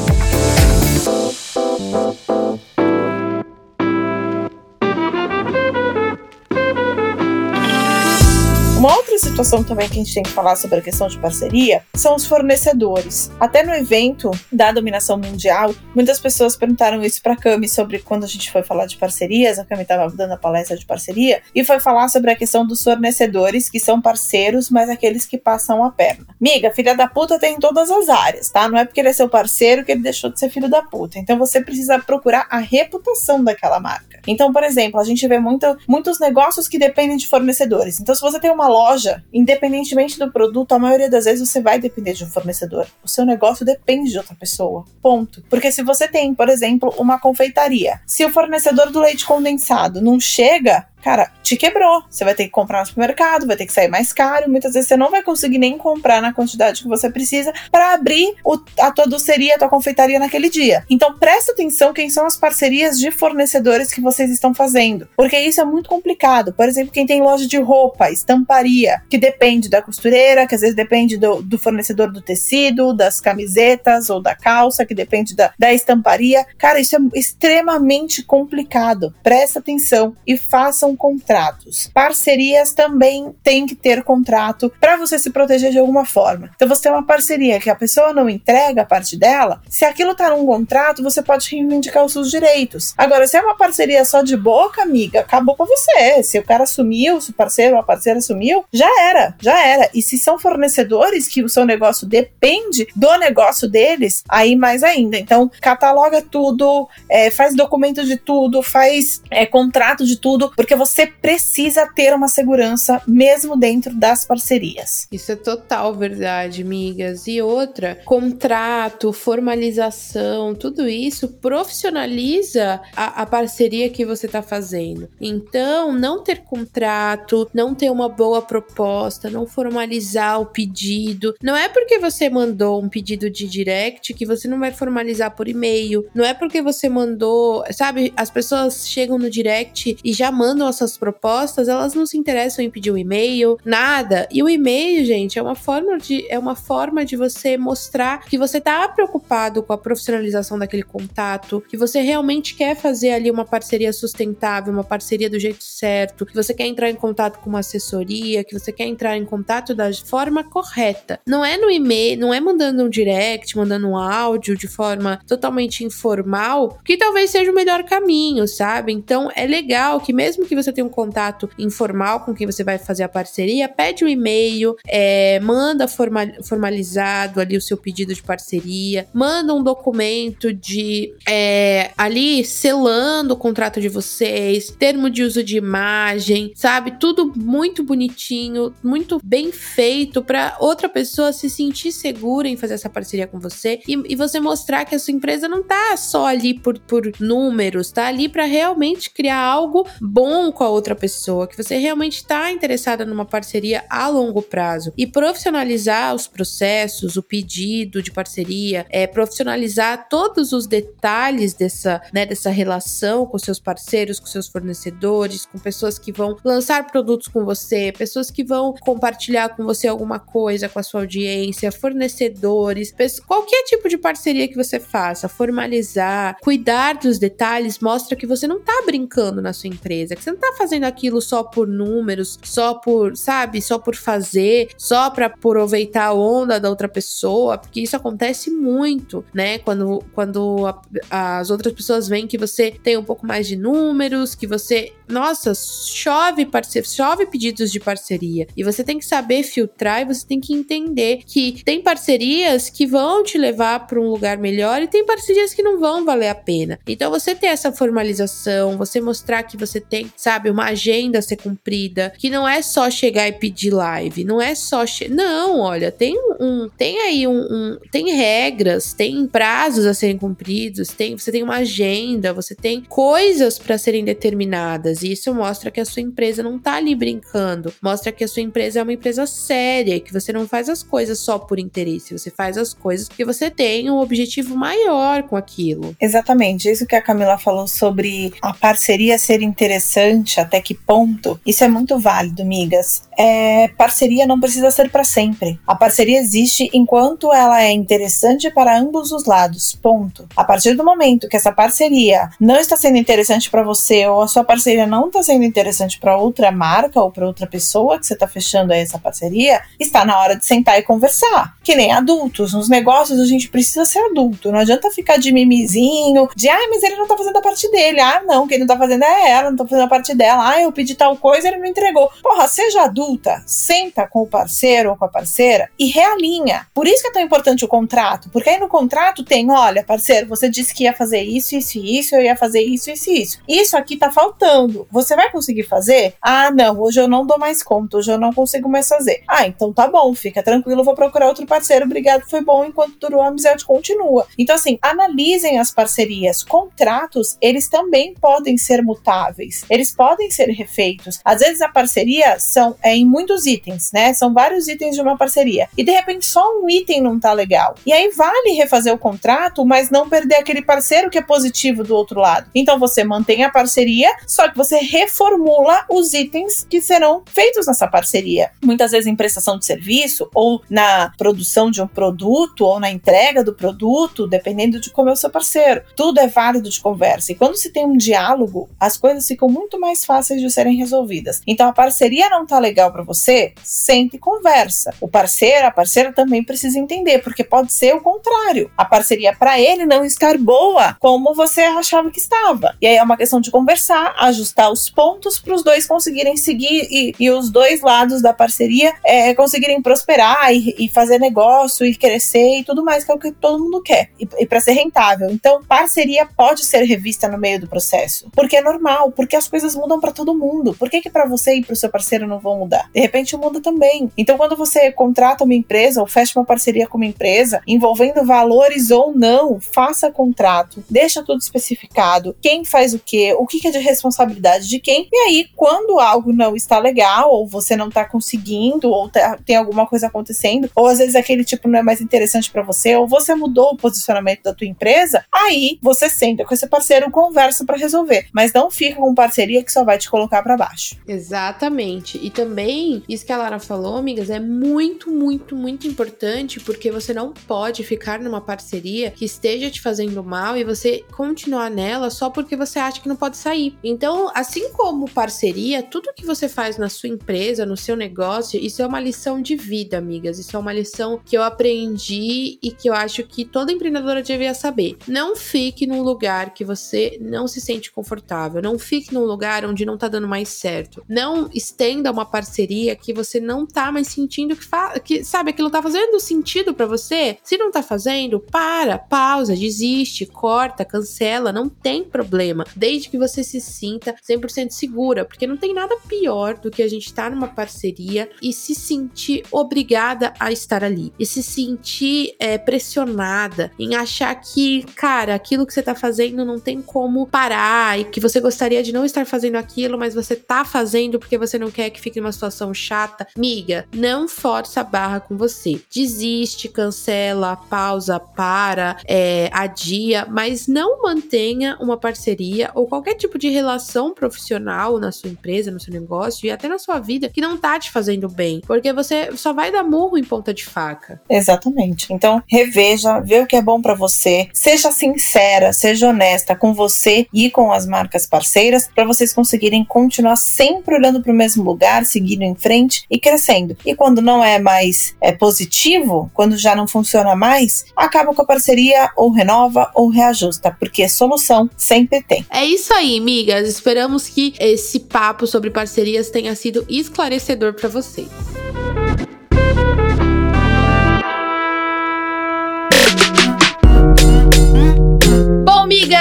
Uma 8.81 8.97
outra 8.97 9.15
situação 9.19 9.63
também 9.63 9.87
que 9.87 9.93
a 9.93 10.03
gente 10.03 10.11
tem 10.11 10.23
que 10.23 10.31
falar 10.31 10.55
sobre 10.55 10.79
a 10.79 10.81
questão 10.81 11.07
de 11.07 11.15
parceria 11.19 11.83
são 11.93 12.15
os 12.15 12.25
fornecedores. 12.25 13.29
Até 13.39 13.61
no 13.61 13.75
evento 13.75 14.31
da 14.51 14.71
dominação 14.71 15.19
mundial, 15.19 15.71
muitas 15.93 16.19
pessoas 16.19 16.57
perguntaram 16.57 16.99
isso 17.03 17.21
para 17.21 17.33
a 17.33 17.37
Cami 17.37 17.69
sobre 17.69 17.99
quando 17.99 18.23
a 18.23 18.27
gente 18.27 18.51
foi 18.51 18.63
falar 18.63 18.87
de 18.87 18.97
parcerias, 18.97 19.59
a 19.59 19.65
Cami 19.65 19.83
estava 19.83 20.09
dando 20.09 20.31
a 20.31 20.37
palestra 20.37 20.75
de 20.75 20.83
parceria, 20.83 21.43
e 21.53 21.63
foi 21.63 21.79
falar 21.79 22.07
sobre 22.09 22.31
a 22.31 22.35
questão 22.35 22.65
dos 22.65 22.81
fornecedores, 22.81 23.69
que 23.69 23.79
são 23.79 24.01
parceiros, 24.01 24.71
mas 24.71 24.89
aqueles 24.89 25.27
que 25.27 25.37
passam 25.37 25.83
a 25.83 25.91
perna. 25.91 26.25
Miga, 26.39 26.71
filha 26.71 26.95
da 26.95 27.07
puta 27.07 27.37
tem 27.37 27.57
em 27.57 27.59
todas 27.59 27.91
as 27.91 28.09
áreas, 28.09 28.49
tá? 28.49 28.67
Não 28.67 28.79
é 28.79 28.83
porque 28.83 28.99
ele 28.99 29.09
é 29.09 29.13
seu 29.13 29.29
parceiro 29.29 29.85
que 29.85 29.91
ele 29.91 30.01
deixou 30.01 30.31
de 30.31 30.39
ser 30.39 30.49
filho 30.49 30.67
da 30.67 30.81
puta. 30.81 31.19
Então 31.19 31.37
você 31.37 31.61
precisa 31.61 31.99
procurar 31.99 32.47
a 32.49 32.57
reputação 32.57 33.43
daquela 33.43 33.79
marca. 33.79 34.19
Então, 34.27 34.51
por 34.51 34.63
exemplo, 34.63 34.99
a 34.99 35.03
gente 35.03 35.27
vê 35.27 35.39
muito, 35.39 35.67
muitos 35.87 36.19
negócios 36.19 36.67
que 36.67 36.79
dependem 36.79 37.17
de 37.17 37.27
fornecedores. 37.27 37.99
Então, 37.99 38.15
se 38.15 38.21
você 38.21 38.39
tem 38.39 38.49
uma 38.49 38.70
loja, 38.71 39.23
independentemente 39.33 40.17
do 40.17 40.31
produto, 40.31 40.71
a 40.71 40.79
maioria 40.79 41.09
das 41.09 41.25
vezes 41.25 41.47
você 41.47 41.61
vai 41.61 41.79
depender 41.79 42.13
de 42.13 42.23
um 42.23 42.29
fornecedor. 42.29 42.87
O 43.03 43.07
seu 43.07 43.25
negócio 43.25 43.65
depende 43.65 44.09
de 44.09 44.17
outra 44.17 44.35
pessoa. 44.35 44.85
Ponto. 45.01 45.43
Porque 45.49 45.71
se 45.71 45.83
você 45.83 46.07
tem, 46.07 46.33
por 46.33 46.49
exemplo, 46.49 46.93
uma 46.97 47.19
confeitaria, 47.19 47.99
se 48.07 48.25
o 48.25 48.31
fornecedor 48.31 48.91
do 48.91 48.99
leite 48.99 49.25
condensado 49.25 50.01
não 50.01 50.19
chega, 50.19 50.87
cara, 51.01 51.31
te 51.41 51.55
quebrou. 51.55 52.03
Você 52.09 52.23
vai 52.23 52.35
ter 52.35 52.45
que 52.45 52.49
comprar 52.49 52.81
no 52.81 52.85
supermercado, 52.85 53.47
vai 53.47 53.55
ter 53.55 53.65
que 53.65 53.73
sair 53.73 53.87
mais 53.87 54.13
caro. 54.13 54.49
Muitas 54.49 54.73
vezes 54.73 54.87
você 54.87 54.97
não 54.97 55.11
vai 55.11 55.23
conseguir 55.23 55.57
nem 55.57 55.77
comprar 55.77 56.21
na 56.21 56.33
quantidade 56.33 56.81
que 56.81 56.87
você 56.87 57.09
precisa 57.09 57.53
para 57.71 57.93
abrir 57.93 58.35
o, 58.43 58.57
a 58.79 58.91
tua 58.91 59.05
doceria, 59.05 59.55
a 59.55 59.59
tua 59.59 59.69
confeitaria 59.69 60.19
naquele 60.19 60.49
dia. 60.49 60.85
Então 60.89 61.17
presta 61.17 61.51
atenção 61.51 61.93
quem 61.93 62.09
são 62.09 62.25
as 62.25 62.37
parcerias 62.37 62.99
de 62.99 63.11
fornecedores 63.11 63.93
que 63.93 64.01
vocês 64.01 64.31
estão 64.31 64.53
fazendo, 64.53 65.07
porque 65.15 65.37
isso 65.37 65.61
é 65.61 65.65
muito 65.65 65.89
complicado. 65.89 66.53
Por 66.53 66.67
exemplo, 66.67 66.91
quem 66.91 67.05
tem 67.05 67.21
loja 67.21 67.47
de 67.47 67.57
roupa, 67.57 68.09
estamparia, 68.11 69.01
que 69.09 69.17
depende 69.17 69.69
da 69.69 69.81
costureira, 69.81 70.47
que 70.47 70.55
às 70.55 70.61
vezes 70.61 70.75
depende 70.75 71.17
do, 71.17 71.41
do 71.41 71.57
fornecedor 71.57 72.11
do 72.11 72.21
tecido, 72.21 72.93
das 72.93 73.19
camisetas 73.19 74.09
ou 74.09 74.21
da 74.21 74.35
calça, 74.35 74.85
que 74.85 74.95
depende 74.95 75.35
da, 75.35 75.53
da 75.57 75.73
estamparia. 75.73 76.45
Cara, 76.57 76.79
isso 76.79 76.95
é 76.95 76.99
extremamente 77.13 78.23
complicado. 78.23 79.13
Presta 79.23 79.59
atenção 79.59 80.15
e 80.25 80.37
façam 80.37 80.90
contratos. 80.95 81.89
Parcerias 81.93 82.73
também 82.73 83.33
tem 83.43 83.65
que 83.65 83.75
ter 83.75 84.03
contrato 84.03 84.71
para 84.79 84.97
você 84.97 85.17
se 85.17 85.29
proteger 85.29 85.71
de 85.71 85.79
alguma 85.79 86.05
forma. 86.05 86.51
Então 86.55 86.67
você 86.67 86.83
tem 86.83 86.91
uma 86.91 87.05
parceria 87.05 87.59
que 87.59 87.69
a 87.69 87.75
pessoa 87.75 88.13
não 88.13 88.29
entrega 88.29 88.81
a 88.81 88.85
parte 88.85 89.17
dela, 89.17 89.61
se 89.69 89.85
aquilo 89.85 90.15
tá 90.15 90.29
num 90.29 90.45
contrato, 90.45 91.03
você 91.03 91.21
pode 91.21 91.49
reivindicar 91.49 92.03
os 92.03 92.13
seus 92.13 92.29
direitos. 92.29 92.93
Agora, 92.97 93.27
se 93.27 93.37
é 93.37 93.41
uma 93.41 93.55
parceria 93.55 94.03
só 94.05 94.21
de 94.21 94.35
boca, 94.35 94.81
amiga, 94.81 95.21
acabou 95.21 95.55
com 95.55 95.65
você. 95.65 96.23
Se 96.23 96.39
o 96.39 96.43
cara 96.43 96.65
sumiu, 96.65 97.21
se 97.21 97.31
o 97.31 97.33
parceiro 97.33 97.75
ou 97.75 97.81
a 97.81 97.83
parceira 97.83 98.21
sumiu, 98.21 98.65
já 98.71 98.89
era, 99.01 99.35
já 99.41 99.65
era. 99.65 99.89
E 99.93 100.01
se 100.01 100.17
são 100.17 100.37
fornecedores 100.37 101.27
que 101.27 101.43
o 101.43 101.49
seu 101.49 101.65
negócio 101.65 102.07
depende 102.07 102.87
do 102.95 103.17
negócio 103.17 103.69
deles, 103.69 104.23
aí 104.27 104.55
mais 104.55 104.83
ainda. 104.83 105.17
Então, 105.17 105.49
cataloga 105.61 106.21
tudo, 106.21 106.87
é, 107.09 107.31
faz 107.31 107.55
documento 107.55 108.03
de 108.03 108.17
tudo, 108.17 108.61
faz 108.61 109.21
é, 109.29 109.45
contrato 109.45 110.05
de 110.05 110.17
tudo, 110.17 110.51
porque 110.55 110.75
você 110.81 111.05
precisa 111.05 111.85
ter 111.85 112.11
uma 112.11 112.27
segurança 112.27 113.03
mesmo 113.07 113.55
dentro 113.55 113.93
das 113.93 114.25
parcerias. 114.25 115.07
Isso 115.11 115.31
é 115.31 115.35
total 115.35 115.93
verdade, 115.93 116.63
amigas. 116.63 117.27
E 117.27 117.39
outra, 117.39 117.99
contrato, 118.03 119.13
formalização, 119.13 120.55
tudo 120.55 120.89
isso 120.89 121.27
profissionaliza 121.27 122.81
a, 122.95 123.21
a 123.21 123.25
parceria 123.27 123.91
que 123.91 124.03
você 124.03 124.25
está 124.25 124.41
fazendo. 124.41 125.07
Então, 125.21 125.91
não 125.93 126.23
ter 126.23 126.41
contrato, 126.41 127.47
não 127.53 127.75
ter 127.75 127.91
uma 127.91 128.09
boa 128.09 128.41
proposta, 128.41 129.29
não 129.29 129.45
formalizar 129.45 130.41
o 130.41 130.47
pedido, 130.47 131.35
não 131.43 131.55
é 131.55 131.69
porque 131.69 131.99
você 131.99 132.27
mandou 132.27 132.81
um 132.81 132.89
pedido 132.89 133.29
de 133.29 133.47
direct 133.47 134.15
que 134.15 134.25
você 134.25 134.47
não 134.47 134.59
vai 134.59 134.71
formalizar 134.71 135.35
por 135.35 135.47
e-mail, 135.47 136.07
não 136.15 136.25
é 136.25 136.33
porque 136.33 136.59
você 136.59 136.89
mandou, 136.89 137.63
sabe, 137.71 138.11
as 138.17 138.31
pessoas 138.31 138.87
chegam 138.87 139.19
no 139.19 139.29
direct 139.29 139.95
e 140.03 140.11
já 140.11 140.31
mandam 140.31 140.70
as 140.71 140.77
suas 140.77 140.97
propostas 140.97 141.21
propostas, 141.21 141.67
elas 141.67 141.93
não 141.93 142.05
se 142.05 142.17
interessam 142.17 142.63
em 142.63 142.69
pedir 142.69 142.91
um 142.91 142.97
e-mail, 142.97 143.57
nada. 143.63 144.27
E 144.31 144.41
o 144.41 144.49
e-mail, 144.49 145.05
gente, 145.05 145.37
é 145.37 145.41
uma 145.41 145.55
forma 145.55 145.97
de 145.97 146.25
é 146.29 146.39
uma 146.39 146.55
forma 146.55 147.05
de 147.05 147.15
você 147.15 147.57
mostrar 147.57 148.25
que 148.25 148.37
você 148.37 148.59
tá 148.59 148.87
preocupado 148.87 149.61
com 149.61 149.73
a 149.73 149.77
profissionalização 149.77 150.57
daquele 150.57 150.83
contato, 150.83 151.63
que 151.69 151.77
você 151.77 152.01
realmente 152.01 152.55
quer 152.55 152.75
fazer 152.75 153.11
ali 153.11 153.29
uma 153.29 153.45
parceria 153.45 153.91
sustentável, 153.91 154.73
uma 154.73 154.83
parceria 154.83 155.29
do 155.29 155.39
jeito 155.39 155.63
certo, 155.63 156.25
que 156.25 156.33
você 156.33 156.53
quer 156.53 156.65
entrar 156.65 156.89
em 156.89 156.95
contato 156.95 157.39
com 157.39 157.49
uma 157.49 157.59
assessoria, 157.59 158.43
que 158.43 158.57
você 158.57 158.71
quer 158.71 158.85
entrar 158.85 159.17
em 159.17 159.25
contato 159.25 159.75
da 159.75 159.91
forma 159.93 160.43
correta. 160.43 161.19
Não 161.25 161.43
é 161.43 161.57
no 161.57 161.69
e-mail, 161.69 162.19
não 162.19 162.33
é 162.33 162.39
mandando 162.39 162.83
um 162.83 162.89
direct, 162.89 163.55
mandando 163.57 163.87
um 163.87 163.97
áudio 163.97 164.55
de 164.55 164.67
forma 164.67 165.19
totalmente 165.27 165.83
informal, 165.83 166.79
que 166.83 166.97
talvez 166.97 167.29
seja 167.29 167.51
o 167.51 167.55
melhor 167.55 167.83
caminho, 167.83 168.47
sabe? 168.47 168.91
Então 168.91 169.29
é 169.35 169.45
legal 169.45 169.99
que 169.99 170.13
mesmo 170.13 170.45
que 170.45 170.55
você 170.61 170.71
tenha 170.71 170.85
um 170.85 170.89
contato 170.89 171.49
informal 171.57 172.21
com 172.21 172.33
quem 172.33 172.45
você 172.45 172.63
vai 172.63 172.77
fazer 172.77 173.03
a 173.03 173.09
parceria, 173.09 173.69
pede 173.69 174.03
um 174.03 174.07
e-mail, 174.07 174.75
é, 174.87 175.39
manda 175.39 175.87
formalizado 175.87 177.39
ali 177.39 177.57
o 177.57 177.61
seu 177.61 177.77
pedido 177.77 178.13
de 178.13 178.21
parceria, 178.21 179.07
manda 179.13 179.53
um 179.53 179.63
documento 179.63 180.53
de 180.53 181.13
é, 181.27 181.91
ali 181.97 182.43
selando 182.43 183.33
o 183.33 183.37
contrato 183.37 183.79
de 183.79 183.89
vocês, 183.89 184.69
termo 184.77 185.09
de 185.09 185.23
uso 185.23 185.43
de 185.43 185.57
imagem, 185.57 186.51
sabe? 186.55 186.91
Tudo 186.99 187.31
muito 187.35 187.83
bonitinho, 187.83 188.73
muito 188.83 189.19
bem 189.23 189.51
feito 189.51 190.23
para 190.23 190.57
outra 190.59 190.89
pessoa 190.89 191.33
se 191.33 191.49
sentir 191.49 191.91
segura 191.91 192.47
em 192.47 192.57
fazer 192.57 192.75
essa 192.75 192.89
parceria 192.89 193.27
com 193.27 193.39
você 193.39 193.79
e, 193.87 194.13
e 194.13 194.15
você 194.15 194.39
mostrar 194.39 194.85
que 194.85 194.95
a 194.95 194.99
sua 194.99 195.13
empresa 195.13 195.47
não 195.47 195.63
tá 195.63 195.95
só 195.97 196.25
ali 196.25 196.53
por, 196.53 196.79
por 196.79 197.11
números, 197.19 197.91
tá 197.91 198.07
ali 198.07 198.27
para 198.27 198.45
realmente 198.45 199.09
criar 199.09 199.39
algo 199.39 199.87
bom 200.01 200.50
com 200.51 200.63
a 200.63 200.69
outra 200.69 200.95
pessoa, 200.95 201.47
que 201.47 201.57
você 201.57 201.77
realmente 201.77 202.17
está 202.17 202.51
interessada 202.51 203.05
numa 203.05 203.25
parceria 203.25 203.83
a 203.89 204.07
longo 204.07 204.41
prazo. 204.41 204.93
E 204.97 205.05
profissionalizar 205.07 206.13
os 206.15 206.27
processos, 206.27 207.17
o 207.17 207.23
pedido 207.23 208.01
de 208.01 208.11
parceria, 208.11 208.85
é 208.89 209.07
profissionalizar 209.07 210.07
todos 210.09 210.53
os 210.53 210.67
detalhes 210.67 211.53
dessa, 211.53 212.01
né, 212.13 212.25
dessa 212.25 212.49
relação 212.49 213.25
com 213.25 213.37
seus 213.37 213.59
parceiros, 213.59 214.19
com 214.19 214.25
seus 214.25 214.47
fornecedores, 214.47 215.45
com 215.45 215.59
pessoas 215.59 215.97
que 215.97 216.11
vão 216.11 216.37
lançar 216.43 216.87
produtos 216.91 217.27
com 217.27 217.45
você, 217.45 217.93
pessoas 217.97 218.31
que 218.31 218.43
vão 218.43 218.73
compartilhar 218.79 219.49
com 219.49 219.63
você 219.63 219.87
alguma 219.87 220.19
coisa 220.19 220.69
com 220.69 220.79
a 220.79 220.83
sua 220.83 221.01
audiência, 221.01 221.71
fornecedores, 221.71 222.93
qualquer 223.25 223.63
tipo 223.63 223.87
de 223.89 223.97
parceria 223.97 224.47
que 224.47 224.55
você 224.55 224.79
faça, 224.79 225.27
formalizar, 225.27 226.37
cuidar 226.41 226.93
dos 226.93 227.19
detalhes, 227.19 227.79
mostra 227.79 228.15
que 228.15 228.27
você 228.27 228.47
não 228.47 228.59
tá 228.59 228.83
brincando 228.85 229.41
na 229.41 229.53
sua 229.53 229.69
empresa, 229.69 230.15
que 230.15 230.23
você 230.23 230.31
não 230.31 230.39
tá 230.41 230.53
fazendo 230.57 230.83
aquilo 230.85 231.21
só 231.21 231.43
por 231.43 231.67
números, 231.67 232.39
só 232.43 232.73
por, 232.73 233.15
sabe, 233.15 233.61
só 233.61 233.77
por 233.77 233.95
fazer, 233.95 234.69
só 234.77 235.09
para 235.09 235.27
aproveitar 235.27 236.05
a 236.05 236.13
onda 236.13 236.59
da 236.59 236.69
outra 236.69 236.89
pessoa, 236.89 237.57
porque 237.57 237.81
isso 237.81 237.95
acontece 237.95 238.49
muito, 238.49 239.23
né? 239.33 239.59
Quando, 239.59 240.03
quando 240.13 240.65
a, 241.09 241.39
as 241.39 241.49
outras 241.49 241.73
pessoas 241.73 242.07
veem 242.07 242.27
que 242.27 242.37
você 242.37 242.71
tem 242.71 242.97
um 242.97 243.03
pouco 243.03 243.25
mais 243.25 243.47
de 243.47 243.55
números, 243.55 244.35
que 244.35 244.47
você, 244.47 244.93
nossa, 245.11 245.53
chove 245.55 246.47
chove 246.83 247.25
pedidos 247.25 247.71
de 247.71 247.79
parceria. 247.79 248.47
E 248.55 248.63
você 248.63 248.83
tem 248.83 248.99
que 248.99 249.05
saber 249.05 249.43
filtrar 249.43 250.01
e 250.01 250.05
você 250.05 250.25
tem 250.25 250.39
que 250.39 250.53
entender 250.53 251.21
que 251.25 251.63
tem 251.63 251.81
parcerias 251.81 252.69
que 252.69 252.85
vão 252.85 253.23
te 253.23 253.37
levar 253.37 253.87
para 253.87 253.99
um 253.99 254.09
lugar 254.09 254.37
melhor 254.37 254.81
e 254.81 254.87
tem 254.87 255.05
parcerias 255.05 255.53
que 255.53 255.63
não 255.63 255.79
vão 255.79 256.05
valer 256.05 256.29
a 256.29 256.35
pena. 256.35 256.79
Então 256.87 257.11
você 257.11 257.35
ter 257.35 257.47
essa 257.47 257.71
formalização, 257.71 258.77
você 258.77 259.01
mostrar 259.01 259.43
que 259.43 259.57
você 259.57 259.79
tem, 259.79 260.11
sabe, 260.15 260.49
uma 260.49 260.65
agenda 260.65 261.19
a 261.19 261.21
ser 261.21 261.37
cumprida, 261.37 262.13
que 262.17 262.29
não 262.29 262.47
é 262.47 262.61
só 262.61 262.89
chegar 262.89 263.27
e 263.27 263.33
pedir 263.33 263.71
live, 263.71 264.23
não 264.23 264.41
é 264.41 264.55
só 264.55 264.81
não, 265.09 265.59
olha, 265.59 265.91
tem 265.91 266.15
um, 266.39 266.69
tem 266.77 266.99
aí 266.99 267.27
um, 267.27 267.39
um, 267.39 267.79
tem 267.91 268.13
regras, 268.13 268.93
tem 268.93 269.25
prazos 269.27 269.85
a 269.85 269.93
serem 269.93 270.17
cumpridos, 270.17 270.89
tem 270.89 271.17
você 271.17 271.31
tem 271.31 271.43
uma 271.43 271.57
agenda, 271.57 272.33
você 272.33 272.55
tem 272.55 272.81
coisas 272.81 273.57
para 273.57 273.77
serem 273.77 274.03
determinadas 274.03 275.00
isso 275.03 275.33
mostra 275.33 275.71
que 275.71 275.79
a 275.79 275.85
sua 275.85 276.01
empresa 276.01 276.43
não 276.43 276.59
tá 276.59 276.75
ali 276.75 276.95
brincando, 276.95 277.73
mostra 277.81 278.11
que 278.11 278.23
a 278.23 278.27
sua 278.27 278.41
empresa 278.41 278.79
é 278.79 278.83
uma 278.83 278.93
empresa 278.93 279.25
séria, 279.25 279.99
que 279.99 280.11
você 280.11 280.33
não 280.33 280.47
faz 280.47 280.69
as 280.69 280.83
coisas 280.83 281.19
só 281.19 281.39
por 281.39 281.59
interesse, 281.59 282.17
você 282.17 282.29
faz 282.29 282.57
as 282.57 282.73
coisas 282.73 283.07
porque 283.07 283.25
você 283.25 283.49
tem 283.49 283.89
um 283.89 283.99
objetivo 283.99 284.55
maior 284.55 285.23
com 285.23 285.35
aquilo. 285.35 285.95
Exatamente, 285.99 286.69
isso 286.69 286.85
que 286.85 286.95
a 286.95 287.01
Camila 287.01 287.37
falou 287.37 287.67
sobre 287.67 288.33
a 288.41 288.53
parceria 288.53 289.17
ser 289.17 289.41
interessante, 289.41 290.39
até 290.39 290.59
que 290.61 290.73
ponto, 290.73 291.39
isso 291.45 291.63
é 291.63 291.67
muito 291.67 291.97
válido, 291.99 292.43
migas. 292.43 293.03
É, 293.17 293.67
parceria 293.69 294.25
não 294.25 294.39
precisa 294.39 294.71
ser 294.71 294.89
para 294.89 295.03
sempre. 295.03 295.59
A 295.67 295.75
parceria 295.75 296.19
existe 296.19 296.69
enquanto 296.73 297.31
ela 297.33 297.63
é 297.63 297.71
interessante 297.71 298.49
para 298.51 298.77
ambos 298.77 299.11
os 299.11 299.25
lados. 299.25 299.77
Ponto. 299.81 300.27
A 300.35 300.43
partir 300.43 300.73
do 300.73 300.83
momento 300.83 301.27
que 301.27 301.37
essa 301.37 301.51
parceria 301.51 302.29
não 302.39 302.55
está 302.55 302.75
sendo 302.75 302.97
interessante 302.97 303.49
para 303.49 303.63
você 303.63 304.07
ou 304.07 304.21
a 304.21 304.27
sua 304.27 304.43
parceria 304.43 304.87
não 304.91 305.07
está 305.07 305.23
sendo 305.23 305.45
interessante 305.45 305.97
para 305.97 306.17
outra 306.17 306.51
marca 306.51 307.01
ou 307.01 307.09
para 307.09 307.25
outra 307.25 307.47
pessoa 307.47 307.97
que 307.97 308.05
você 308.05 308.13
está 308.13 308.27
fechando 308.27 308.73
essa 308.73 308.99
parceria, 308.99 309.61
está 309.79 310.03
na 310.03 310.19
hora 310.19 310.35
de 310.35 310.45
sentar 310.45 310.77
e 310.77 310.83
conversar. 310.83 311.55
Que 311.63 311.75
nem 311.75 311.93
adultos. 311.93 312.53
Nos 312.53 312.67
negócios 312.67 313.17
a 313.19 313.25
gente 313.25 313.47
precisa 313.49 313.85
ser 313.85 313.99
adulto. 313.99 314.51
Não 314.51 314.59
adianta 314.59 314.91
ficar 314.91 315.17
de 315.17 315.31
mimizinho, 315.31 316.29
de 316.35 316.49
ai, 316.49 316.67
mas 316.67 316.83
ele 316.83 316.97
não 316.97 317.07
tá 317.07 317.15
fazendo 317.15 317.37
a 317.37 317.41
parte 317.41 317.71
dele. 317.71 318.01
Ah, 318.01 318.21
não, 318.25 318.47
quem 318.47 318.59
não 318.59 318.67
tá 318.67 318.77
fazendo 318.77 319.03
é 319.03 319.31
ela, 319.31 319.49
não 319.49 319.57
tá 319.57 319.65
fazendo 319.65 319.85
a 319.85 319.89
parte 319.89 320.13
dela. 320.13 320.49
Ah, 320.49 320.61
eu 320.61 320.71
pedi 320.71 320.93
tal 320.95 321.15
coisa, 321.15 321.47
ele 321.47 321.57
não 321.57 321.65
entregou. 321.65 322.11
Porra, 322.21 322.47
seja 322.47 322.83
adulta, 322.83 323.41
senta 323.45 324.05
com 324.05 324.23
o 324.23 324.27
parceiro 324.27 324.89
ou 324.89 324.97
com 324.97 325.05
a 325.05 325.09
parceira 325.09 325.69
e 325.79 325.87
realinha. 325.87 326.67
Por 326.73 326.85
isso 326.85 327.01
que 327.01 327.07
é 327.07 327.11
tão 327.11 327.21
importante 327.21 327.63
o 327.63 327.67
contrato, 327.67 328.29
porque 328.29 328.49
aí 328.49 328.59
no 328.59 328.67
contrato 328.67 329.23
tem, 329.23 329.49
olha, 329.49 329.83
parceiro, 329.83 330.27
você 330.27 330.49
disse 330.49 330.73
que 330.73 330.83
ia 330.83 330.93
fazer 330.93 331.21
isso, 331.21 331.55
isso 331.55 331.77
e 331.77 331.99
isso, 331.99 332.15
eu 332.15 332.21
ia 332.21 332.35
fazer 332.35 332.61
isso, 332.61 332.91
isso 332.91 333.09
e 333.09 333.21
isso. 333.21 333.39
Isso 333.47 333.77
aqui 333.77 333.95
tá 333.95 334.11
faltando. 334.11 334.70
Você 334.91 335.15
vai 335.15 335.31
conseguir 335.31 335.63
fazer? 335.63 336.13
Ah, 336.21 336.51
não, 336.51 336.79
hoje 336.79 336.99
eu 336.99 337.07
não 337.07 337.25
dou 337.25 337.37
mais 337.37 337.63
conta, 337.63 337.97
hoje 337.97 338.11
eu 338.11 338.17
não 338.17 338.33
consigo 338.33 338.69
mais 338.69 338.87
fazer. 338.87 339.23
Ah, 339.27 339.47
então 339.47 339.73
tá 339.73 339.87
bom, 339.87 340.13
fica 340.13 340.43
tranquilo, 340.43 340.83
vou 340.83 340.95
procurar 340.95 341.27
outro 341.27 341.45
parceiro, 341.45 341.85
obrigado, 341.85 342.29
foi 342.29 342.41
bom, 342.41 342.65
enquanto 342.65 342.99
durou 342.99 343.21
a 343.21 343.27
amizade 343.27 343.65
continua. 343.65 344.27
Então, 344.37 344.55
assim, 344.55 344.77
analisem 344.81 345.59
as 345.59 345.71
parcerias. 345.71 346.43
Contratos, 346.43 347.37
eles 347.41 347.69
também 347.69 348.13
podem 348.13 348.57
ser 348.57 348.81
mutáveis, 348.81 349.63
eles 349.69 349.93
podem 349.93 350.29
ser 350.29 350.49
refeitos. 350.49 351.19
Às 351.23 351.39
vezes 351.39 351.61
a 351.61 351.69
parceria 351.69 352.39
são 352.39 352.75
é, 352.83 352.95
em 352.95 353.05
muitos 353.05 353.45
itens, 353.45 353.91
né? 353.93 354.13
São 354.13 354.33
vários 354.33 354.67
itens 354.67 354.95
de 354.95 355.01
uma 355.01 355.17
parceria. 355.17 355.69
E 355.77 355.83
de 355.83 355.91
repente 355.91 356.25
só 356.25 356.43
um 356.59 356.69
item 356.69 357.01
não 357.01 357.19
tá 357.19 357.33
legal. 357.33 357.75
E 357.85 357.93
aí 357.93 358.09
vale 358.09 358.53
refazer 358.53 358.93
o 358.93 358.97
contrato, 358.97 359.65
mas 359.65 359.89
não 359.89 360.09
perder 360.09 360.35
aquele 360.35 360.61
parceiro 360.61 361.09
que 361.09 361.17
é 361.17 361.21
positivo 361.21 361.83
do 361.83 361.95
outro 361.95 362.19
lado. 362.19 362.49
Então 362.53 362.79
você 362.79 363.03
mantém 363.03 363.43
a 363.43 363.49
parceria, 363.49 364.09
só 364.27 364.49
que 364.49 364.57
você 364.63 364.77
reformula 364.77 365.85
os 365.89 366.13
itens 366.13 366.65
que 366.69 366.81
serão 366.81 367.23
feitos 367.25 367.65
nessa 367.65 367.87
parceria. 367.87 368.51
Muitas 368.63 368.91
vezes 368.91 369.07
em 369.07 369.15
prestação 369.15 369.57
de 369.57 369.65
serviço, 369.65 370.29
ou 370.35 370.61
na 370.69 371.11
produção 371.17 371.71
de 371.71 371.81
um 371.81 371.87
produto, 371.87 372.61
ou 372.61 372.79
na 372.79 372.91
entrega 372.91 373.43
do 373.43 373.55
produto, 373.55 374.27
dependendo 374.27 374.79
de 374.79 374.91
como 374.91 375.09
é 375.09 375.13
o 375.13 375.15
seu 375.15 375.31
parceiro. 375.31 375.81
Tudo 375.95 376.19
é 376.19 376.27
válido 376.27 376.69
de 376.69 376.79
conversa. 376.79 377.31
E 377.31 377.35
quando 377.35 377.55
se 377.55 377.71
tem 377.71 377.85
um 377.85 377.97
diálogo, 377.97 378.69
as 378.79 378.97
coisas 378.97 379.27
ficam 379.27 379.49
muito 379.49 379.79
mais 379.79 380.05
fáceis 380.05 380.39
de 380.39 380.51
serem 380.51 380.77
resolvidas. 380.77 381.41
Então 381.47 381.67
a 381.67 381.73
parceria 381.73 382.29
não 382.29 382.45
tá 382.45 382.59
legal 382.59 382.91
para 382.91 383.03
você, 383.03 383.53
sente 383.63 384.17
e 384.17 384.19
conversa. 384.19 384.93
O 385.01 385.07
parceiro, 385.07 385.65
a 385.65 385.71
parceira 385.71 386.13
também 386.13 386.43
precisa 386.43 386.77
entender, 386.77 387.19
porque 387.23 387.43
pode 387.43 387.73
ser 387.73 387.95
o 387.95 388.01
contrário. 388.01 388.69
A 388.77 388.85
parceria 388.85 389.35
para 389.35 389.59
ele 389.59 389.85
não 389.85 390.05
estar 390.05 390.37
boa 390.37 390.95
como 390.99 391.33
você 391.33 391.61
achava 391.61 392.11
que 392.11 392.19
estava. 392.19 392.75
E 392.79 392.85
aí 392.85 392.97
é 392.97 393.03
uma 393.03 393.17
questão 393.17 393.41
de 393.41 393.49
conversar, 393.49 394.13
ajustar 394.19 394.50
os 394.71 394.89
pontos 394.89 395.39
para 395.39 395.53
os 395.53 395.63
dois 395.63 395.85
conseguirem 395.87 396.37
seguir 396.37 396.87
e, 396.91 397.13
e, 397.19 397.31
os 397.31 397.49
dois 397.49 397.81
lados 397.81 398.21
da 398.21 398.33
parceria 398.33 398.93
é, 399.05 399.33
conseguirem 399.33 399.81
prosperar 399.81 400.53
e, 400.53 400.75
e, 400.77 400.89
fazer 400.89 401.19
negócio 401.19 401.85
e 401.85 401.95
crescer 401.95 402.59
e 402.59 402.63
tudo 402.63 402.83
mais, 402.83 403.03
que 403.03 403.11
é 403.11 403.15
o 403.15 403.19
que 403.19 403.31
todo 403.31 403.63
mundo 403.63 403.81
quer. 403.81 404.09
E, 404.19 404.27
e 404.39 404.45
para 404.45 404.59
ser 404.59 404.73
rentável. 404.73 405.29
Então, 405.31 405.63
parceria 405.63 406.25
pode 406.25 406.65
ser 406.65 406.83
revista 406.83 407.27
no 407.27 407.37
meio 407.37 407.59
do 407.61 407.67
processo. 407.67 408.29
Porque 408.33 408.57
é 408.57 408.61
normal, 408.61 409.11
porque 409.11 409.35
as 409.35 409.47
coisas 409.47 409.75
mudam 409.75 409.99
para 409.99 410.11
todo 410.11 410.35
mundo. 410.35 410.75
Por 410.77 410.89
que, 410.89 411.01
que 411.01 411.09
para 411.09 411.25
você 411.25 411.55
e 411.55 411.63
para 411.63 411.73
o 411.73 411.75
seu 411.75 411.89
parceiro 411.89 412.27
não 412.27 412.39
vão 412.39 412.59
mudar? 412.59 412.89
De 412.93 412.99
repente 412.99 413.35
muda 413.37 413.61
também. 413.61 414.11
Então, 414.17 414.37
quando 414.37 414.55
você 414.55 414.91
contrata 414.91 415.43
uma 415.43 415.53
empresa 415.53 416.01
ou 416.01 416.07
fecha 416.07 416.37
uma 416.37 416.45
parceria 416.45 416.87
com 416.87 416.97
uma 416.97 417.05
empresa, 417.05 417.61
envolvendo 417.67 418.25
valores 418.25 418.91
ou 418.91 419.13
não, 419.15 419.59
faça 419.59 420.11
contrato, 420.11 420.83
deixa 420.89 421.23
tudo 421.23 421.39
especificado, 421.39 422.35
quem 422.41 422.65
faz 422.65 422.93
o 422.93 422.99
quê, 422.99 423.35
o 423.37 423.45
que 423.45 423.67
é 423.67 423.71
de 423.71 423.79
responsabilidade 423.79 424.40
responsabilidade 424.41 424.67
de 424.67 424.79
quem. 424.79 425.07
E 425.11 425.17
aí, 425.17 425.49
quando 425.55 425.99
algo 425.99 426.33
não 426.33 426.55
está 426.55 426.79
legal, 426.79 427.31
ou 427.31 427.47
você 427.47 427.75
não 427.75 427.87
está 427.87 428.03
conseguindo, 428.03 428.89
ou 428.89 429.09
tá, 429.09 429.37
tem 429.45 429.55
alguma 429.55 429.85
coisa 429.85 430.07
acontecendo, 430.07 430.69
ou 430.75 430.87
às 430.87 430.97
vezes 430.97 431.15
aquele 431.15 431.43
tipo 431.43 431.67
não 431.67 431.79
é 431.79 431.83
mais 431.83 432.01
interessante 432.01 432.51
para 432.51 432.63
você, 432.63 432.95
ou 432.95 433.07
você 433.07 433.35
mudou 433.35 433.71
o 433.71 433.77
posicionamento 433.77 434.43
da 434.43 434.53
tua 434.53 434.67
empresa, 434.67 435.23
aí 435.33 435.77
você 435.81 436.09
senta 436.09 436.43
com 436.43 436.53
esse 436.53 436.67
parceiro, 436.67 437.11
conversa 437.11 437.63
para 437.65 437.77
resolver. 437.77 438.27
Mas 438.33 438.51
não 438.53 438.71
fica 438.71 438.95
com 438.95 439.13
parceria 439.13 439.63
que 439.63 439.71
só 439.71 439.83
vai 439.83 439.97
te 439.97 440.09
colocar 440.09 440.41
para 440.41 440.57
baixo. 440.57 440.97
Exatamente. 441.07 442.19
E 442.21 442.29
também, 442.29 443.03
isso 443.07 443.25
que 443.25 443.31
a 443.31 443.37
Lara 443.37 443.59
falou, 443.59 443.97
amigas, 443.97 444.29
é 444.29 444.39
muito, 444.39 445.11
muito, 445.11 445.55
muito 445.55 445.87
importante, 445.87 446.59
porque 446.59 446.91
você 446.91 447.13
não 447.13 447.33
pode 447.47 447.83
ficar 447.83 448.19
numa 448.19 448.41
parceria 448.41 449.11
que 449.11 449.25
esteja 449.25 449.69
te 449.69 449.81
fazendo 449.81 450.23
mal 450.23 450.57
e 450.57 450.63
você 450.63 451.03
continuar 451.11 451.69
nela 451.69 452.09
só 452.09 452.29
porque 452.29 452.55
você 452.55 452.79
acha 452.79 453.01
que 453.01 453.09
não 453.09 453.15
pode 453.15 453.37
sair. 453.37 453.77
Então, 453.83 454.30
assim 454.33 454.71
como 454.71 455.09
parceria, 455.09 455.83
tudo 455.83 456.13
que 456.13 456.25
você 456.25 456.47
faz 456.47 456.77
na 456.77 456.89
sua 456.89 457.09
empresa, 457.09 457.65
no 457.65 457.77
seu 457.77 457.95
negócio, 457.95 458.59
isso 458.59 458.81
é 458.81 458.87
uma 458.87 458.99
lição 458.99 459.41
de 459.41 459.55
vida, 459.55 459.97
amigas. 459.97 460.39
Isso 460.39 460.55
é 460.55 460.59
uma 460.59 460.73
lição 460.73 461.21
que 461.23 461.37
eu 461.37 461.43
aprendi 461.43 462.59
e 462.61 462.71
que 462.71 462.89
eu 462.89 462.93
acho 462.93 463.23
que 463.23 463.45
toda 463.45 463.71
empreendedora 463.71 464.21
devia 464.21 464.53
saber. 464.53 464.97
Não 465.07 465.35
fique 465.35 465.85
num 465.85 466.01
lugar 466.01 466.53
que 466.53 466.65
você 466.65 467.17
não 467.21 467.47
se 467.47 467.61
sente 467.61 467.91
confortável. 467.91 468.61
Não 468.61 468.77
fique 468.77 469.13
num 469.13 469.23
lugar 469.23 469.65
onde 469.65 469.85
não 469.85 469.97
tá 469.97 470.07
dando 470.07 470.27
mais 470.27 470.49
certo. 470.49 471.03
Não 471.07 471.49
estenda 471.53 472.11
uma 472.11 472.25
parceria 472.25 472.95
que 472.95 473.13
você 473.13 473.39
não 473.39 473.65
tá 473.65 473.91
mais 473.91 474.07
sentindo 474.07 474.55
que, 474.55 474.67
que 475.03 475.23
sabe, 475.23 475.51
aquilo 475.51 475.69
tá 475.69 475.81
fazendo 475.81 476.19
sentido 476.19 476.73
para 476.73 476.85
você. 476.85 477.37
Se 477.43 477.57
não 477.57 477.71
tá 477.71 477.83
fazendo, 477.83 478.39
para, 478.39 478.97
pausa, 478.97 479.55
desiste, 479.55 480.25
corta, 480.25 480.85
cancela, 480.85 481.51
não 481.51 481.67
tem 481.67 482.03
problema. 482.03 482.65
Desde 482.75 483.09
que 483.09 483.17
você 483.17 483.43
se 483.43 483.59
sinta 483.59 484.15
100% 484.27 484.69
segura, 484.69 485.25
porque 485.25 485.47
não 485.47 485.57
tem 485.57 485.73
nada 485.73 485.95
pior 486.07 486.57
do 486.57 486.69
que 486.69 486.83
a 486.83 486.87
gente 486.87 487.07
estar 487.07 487.29
tá 487.29 487.35
numa 487.35 487.47
parceria 487.47 488.29
e 488.41 488.53
se 488.53 488.75
sentir 488.75 489.43
obrigada 489.51 490.33
a 490.39 490.51
estar 490.51 490.83
ali. 490.83 491.11
E 491.17 491.25
se 491.25 491.41
sentir 491.41 492.35
é, 492.39 492.57
pressionada 492.57 493.71
em 493.79 493.95
achar 493.95 494.33
que, 494.35 494.83
cara, 494.95 495.33
aquilo 495.33 495.65
que 495.65 495.73
você 495.73 495.81
tá 495.81 495.95
fazendo 495.95 496.45
não 496.45 496.59
tem 496.59 496.81
como 496.81 497.25
parar 497.27 497.99
e 497.99 498.03
que 498.03 498.19
você 498.19 498.39
gostaria 498.39 498.83
de 498.83 498.91
não 498.93 499.03
estar 499.03 499.25
fazendo 499.25 499.55
aquilo, 499.55 499.97
mas 499.97 500.13
você 500.13 500.35
tá 500.35 500.63
fazendo 500.63 501.19
porque 501.19 501.37
você 501.37 501.57
não 501.57 501.71
quer 501.71 501.89
que 501.89 502.01
fique 502.01 502.21
numa 502.21 502.31
situação 502.31 502.73
chata. 502.73 503.27
Miga, 503.35 503.87
não 503.93 504.27
força 504.27 504.81
a 504.81 504.83
barra 504.83 505.19
com 505.19 505.35
você. 505.35 505.81
Desiste, 505.93 506.69
cancela, 506.69 507.55
pausa, 507.55 508.19
para, 508.19 508.97
é, 509.05 509.49
adia, 509.51 510.27
mas 510.29 510.67
não 510.67 511.01
mantenha 511.01 511.77
uma 511.79 511.97
parceria 511.97 512.71
ou 512.75 512.87
qualquer 512.87 513.15
tipo 513.15 513.37
de 513.37 513.49
relação 513.49 514.10
profissional 514.13 514.99
na 514.99 515.11
sua 515.11 515.29
empresa, 515.29 515.71
no 515.71 515.79
seu 515.79 515.93
negócio 515.93 516.45
e 516.45 516.51
até 516.51 516.67
na 516.67 516.79
sua 516.79 516.99
vida 516.99 517.29
que 517.29 517.41
não 517.41 517.57
tá 517.57 517.79
te 517.79 517.91
fazendo 517.91 518.27
bem, 518.27 518.61
porque 518.65 518.91
você 518.93 519.29
só 519.35 519.53
vai 519.53 519.71
dar 519.71 519.83
murro 519.83 520.17
em 520.17 520.23
ponta 520.23 520.53
de 520.53 520.65
faca. 520.65 521.21
Exatamente. 521.29 522.11
Então, 522.11 522.41
reveja, 522.47 523.19
vê 523.19 523.39
o 523.39 523.47
que 523.47 523.55
é 523.55 523.61
bom 523.61 523.81
para 523.81 523.95
você, 523.95 524.49
seja 524.53 524.91
sincera, 524.91 525.73
seja 525.73 526.09
honesta 526.09 526.55
com 526.55 526.73
você 526.73 527.27
e 527.33 527.49
com 527.49 527.71
as 527.71 527.85
marcas 527.85 528.25
parceiras 528.25 528.89
para 528.93 529.05
vocês 529.05 529.33
conseguirem 529.33 529.83
continuar 529.85 530.35
sempre 530.35 530.95
olhando 530.95 531.21
para 531.21 531.31
o 531.31 531.35
mesmo 531.35 531.63
lugar, 531.63 532.05
seguindo 532.05 532.43
em 532.43 532.55
frente 532.55 533.03
e 533.09 533.19
crescendo. 533.19 533.75
E 533.85 533.95
quando 533.95 534.21
não 534.21 534.43
é 534.43 534.59
mais 534.59 535.15
é 535.21 535.31
positivo, 535.31 536.31
quando 536.33 536.57
já 536.57 536.75
não 536.75 536.87
funciona 536.87 537.35
mais, 537.35 537.85
acaba 537.95 538.33
com 538.33 538.41
a 538.41 538.45
parceria 538.45 539.11
ou 539.15 539.31
renova 539.31 539.91
ou 539.93 540.09
reajusta, 540.09 540.75
porque 540.79 541.07
solução 541.07 541.69
sempre 541.77 542.21
tem. 542.21 542.45
É 542.49 542.65
isso 542.65 542.93
aí, 542.93 543.19
migas. 543.19 543.67
Esperamos 543.67 544.00
que 544.27 544.53
esse 544.59 544.99
papo 544.99 545.45
sobre 545.47 545.69
parcerias 545.69 546.29
tenha 546.29 546.55
sido 546.55 546.85
esclarecedor 546.89 547.73
para 547.73 547.89
vocês. 547.89 548.50